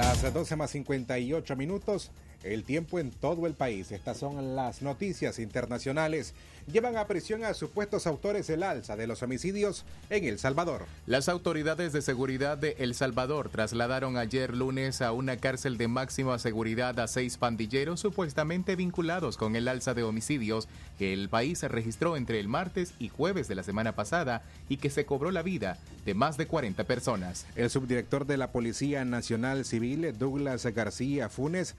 Las 0.00 0.32
12 0.32 0.56
más 0.56 0.70
58 0.70 1.56
minutos, 1.56 2.10
el 2.42 2.64
tiempo 2.64 2.98
en 2.98 3.10
todo 3.10 3.46
el 3.46 3.54
país. 3.54 3.92
Estas 3.92 4.18
son 4.18 4.56
las 4.56 4.82
noticias 4.82 5.38
internacionales. 5.38 6.34
Llevan 6.70 6.96
a 6.96 7.06
prisión 7.06 7.44
a 7.44 7.54
supuestos 7.54 8.06
autores 8.06 8.46
del 8.46 8.62
alza 8.62 8.96
de 8.96 9.06
los 9.06 9.22
homicidios 9.22 9.84
en 10.08 10.24
El 10.24 10.38
Salvador. 10.38 10.86
Las 11.06 11.28
autoridades 11.28 11.92
de 11.92 12.02
seguridad 12.02 12.58
de 12.58 12.76
El 12.78 12.94
Salvador 12.94 13.48
trasladaron 13.48 14.16
ayer 14.16 14.54
lunes 14.54 15.02
a 15.02 15.12
una 15.12 15.36
cárcel 15.36 15.78
de 15.78 15.88
máxima 15.88 16.38
seguridad 16.38 16.98
a 17.00 17.08
seis 17.08 17.38
pandilleros 17.38 18.00
supuestamente 18.00 18.76
vinculados 18.76 19.36
con 19.36 19.56
el 19.56 19.68
alza 19.68 19.94
de 19.94 20.02
homicidios 20.02 20.68
que 20.98 21.12
el 21.12 21.28
país 21.28 21.62
registró 21.62 22.16
entre 22.16 22.40
el 22.40 22.48
martes 22.48 22.94
y 22.98 23.08
jueves 23.08 23.48
de 23.48 23.54
la 23.54 23.62
semana 23.62 23.92
pasada 23.92 24.42
y 24.68 24.76
que 24.76 24.90
se 24.90 25.06
cobró 25.06 25.30
la 25.30 25.42
vida 25.42 25.78
de 26.04 26.14
más 26.14 26.36
de 26.36 26.46
40 26.46 26.84
personas. 26.84 27.46
El 27.56 27.70
subdirector 27.70 28.26
de 28.26 28.36
la 28.36 28.52
Policía 28.52 29.04
Nacional 29.04 29.64
Civil, 29.64 30.16
Douglas 30.18 30.64
García 30.66 31.28
Funes, 31.28 31.74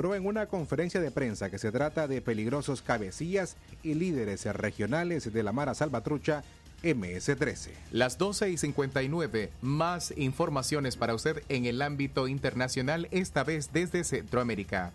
aseguró 0.00 0.14
en 0.14 0.26
una 0.26 0.46
conferencia 0.46 0.98
de 0.98 1.10
prensa 1.10 1.50
que 1.50 1.58
se 1.58 1.70
trata 1.70 2.08
de 2.08 2.22
peligrosos 2.22 2.80
cabecillas 2.80 3.56
y 3.82 3.92
líderes 3.92 4.46
regionales 4.46 5.30
de 5.30 5.42
la 5.42 5.52
Mara 5.52 5.74
Salvatrucha 5.74 6.42
MS-13. 6.82 7.68
Las 7.92 8.16
12 8.16 8.48
y 8.48 8.56
59, 8.56 9.50
más 9.60 10.14
informaciones 10.16 10.96
para 10.96 11.14
usted 11.14 11.42
en 11.50 11.66
el 11.66 11.82
ámbito 11.82 12.28
internacional, 12.28 13.08
esta 13.10 13.44
vez 13.44 13.74
desde 13.74 14.02
Centroamérica. 14.04 14.92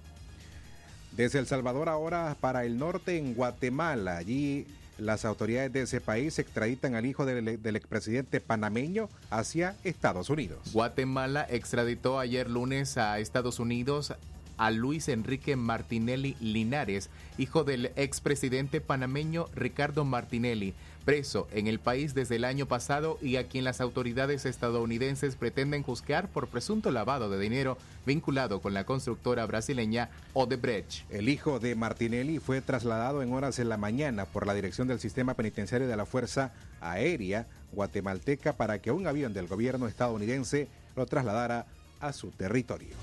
Desde 1.11 1.37
El 1.37 1.45
Salvador 1.45 1.87
ahora 1.87 2.35
para 2.41 2.65
el 2.65 2.79
norte 2.79 3.19
en 3.19 3.35
Guatemala. 3.35 4.17
Allí 4.17 4.65
las 4.97 5.23
autoridades 5.23 5.71
de 5.71 5.83
ese 5.83 6.01
país 6.01 6.39
extraditan 6.39 6.95
al 6.95 7.05
hijo 7.05 7.27
del, 7.27 7.61
del 7.61 7.75
expresidente 7.75 8.41
panameño 8.41 9.09
hacia 9.29 9.75
Estados 9.83 10.31
Unidos. 10.31 10.73
Guatemala 10.73 11.45
extraditó 11.47 12.17
ayer 12.17 12.49
lunes 12.49 12.97
a 12.97 13.19
Estados 13.19 13.59
Unidos 13.59 14.15
a 14.57 14.71
Luis 14.71 15.09
Enrique 15.09 15.55
Martinelli 15.55 16.35
Linares, 16.39 17.09
hijo 17.37 17.63
del 17.63 17.91
expresidente 17.95 18.81
panameño 18.81 19.47
Ricardo 19.55 20.05
Martinelli, 20.05 20.73
preso 21.05 21.47
en 21.51 21.67
el 21.67 21.79
país 21.79 22.15
desde 22.15 22.37
el 22.37 22.43
año 22.43 22.65
pasado 22.65 23.19
y 23.21 23.35
a 23.35 23.47
quien 23.47 23.63
las 23.63 23.79
autoridades 23.79 24.45
estadounidenses 24.45 25.35
pretenden 25.35 25.83
juzgar 25.83 26.27
por 26.29 26.47
presunto 26.47 26.91
lavado 26.91 27.29
de 27.29 27.39
dinero 27.39 27.77
vinculado 28.05 28.59
con 28.59 28.73
la 28.73 28.85
constructora 28.85 29.45
brasileña 29.45 30.09
Odebrecht. 30.33 31.09
El 31.11 31.29
hijo 31.29 31.59
de 31.59 31.75
Martinelli 31.75 32.39
fue 32.39 32.61
trasladado 32.61 33.21
en 33.21 33.31
horas 33.33 33.55
de 33.57 33.65
la 33.65 33.77
mañana 33.77 34.25
por 34.25 34.47
la 34.47 34.55
dirección 34.55 34.87
del 34.87 34.99
sistema 34.99 35.35
penitenciario 35.35 35.87
de 35.87 35.95
la 35.95 36.05
Fuerza 36.05 36.53
Aérea 36.81 37.47
guatemalteca 37.71 38.53
para 38.53 38.79
que 38.79 38.91
un 38.91 39.05
avión 39.05 39.33
del 39.33 39.47
gobierno 39.47 39.87
estadounidense 39.87 40.67
lo 40.95 41.05
trasladara 41.05 41.67
a 41.99 42.13
su 42.13 42.31
territorio. 42.31 42.95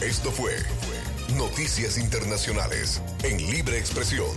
Esto 0.00 0.30
fue 0.30 0.52
Noticias 1.36 1.98
Internacionales 1.98 3.02
en 3.24 3.36
Libre 3.50 3.78
Expresión. 3.78 4.28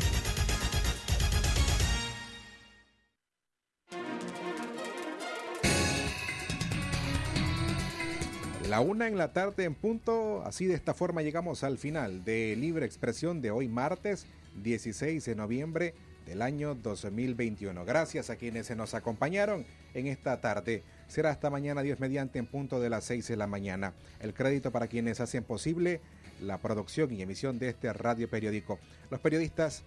La 8.67 8.79
una 8.79 9.07
en 9.07 9.19
la 9.19 9.33
tarde 9.33 9.65
en 9.65 9.75
punto, 9.75 10.43
así 10.47 10.65
de 10.65 10.73
esta 10.73 10.95
forma 10.95 11.21
llegamos 11.21 11.63
al 11.63 11.77
final 11.77 12.25
de 12.25 12.55
Libre 12.55 12.87
Expresión 12.87 13.39
de 13.39 13.51
hoy 13.51 13.67
martes 13.67 14.25
16 14.63 15.23
de 15.23 15.35
noviembre 15.35 15.93
del 16.25 16.41
año 16.41 16.73
2021. 16.73 17.85
Gracias 17.85 18.31
a 18.31 18.35
quienes 18.35 18.65
se 18.65 18.75
nos 18.75 18.95
acompañaron 18.95 19.67
en 19.93 20.07
esta 20.07 20.41
tarde. 20.41 20.83
Será 21.11 21.29
hasta 21.29 21.49
mañana 21.49 21.81
Dios 21.81 21.99
mediante 21.99 22.39
en 22.39 22.45
punto 22.45 22.79
de 22.79 22.89
las 22.89 23.03
6 23.03 23.27
de 23.27 23.35
la 23.35 23.45
mañana. 23.45 23.91
El 24.21 24.33
crédito 24.33 24.71
para 24.71 24.87
quienes 24.87 25.19
hacen 25.19 25.43
posible 25.43 25.99
la 26.39 26.57
producción 26.59 27.11
y 27.11 27.21
emisión 27.21 27.59
de 27.59 27.67
este 27.67 27.91
radio 27.91 28.29
periódico. 28.29 28.79
Los 29.09 29.19
periodistas 29.19 29.83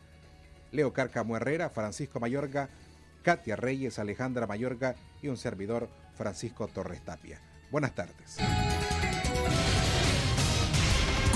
Leo 0.71 0.93
Cárcamo 0.93 1.35
Herrera, 1.39 1.71
Francisco 1.71 2.21
Mayorga, 2.21 2.69
Katia 3.23 3.57
Reyes, 3.57 3.99
Alejandra 3.99 4.47
Mayorga 4.47 4.97
y 5.23 5.29
un 5.29 5.39
servidor 5.39 5.89
Francisco 6.15 6.69
Torres 6.69 7.01
Tapia. 7.03 7.41
Buenas 7.71 7.95
tardes. 7.95 8.37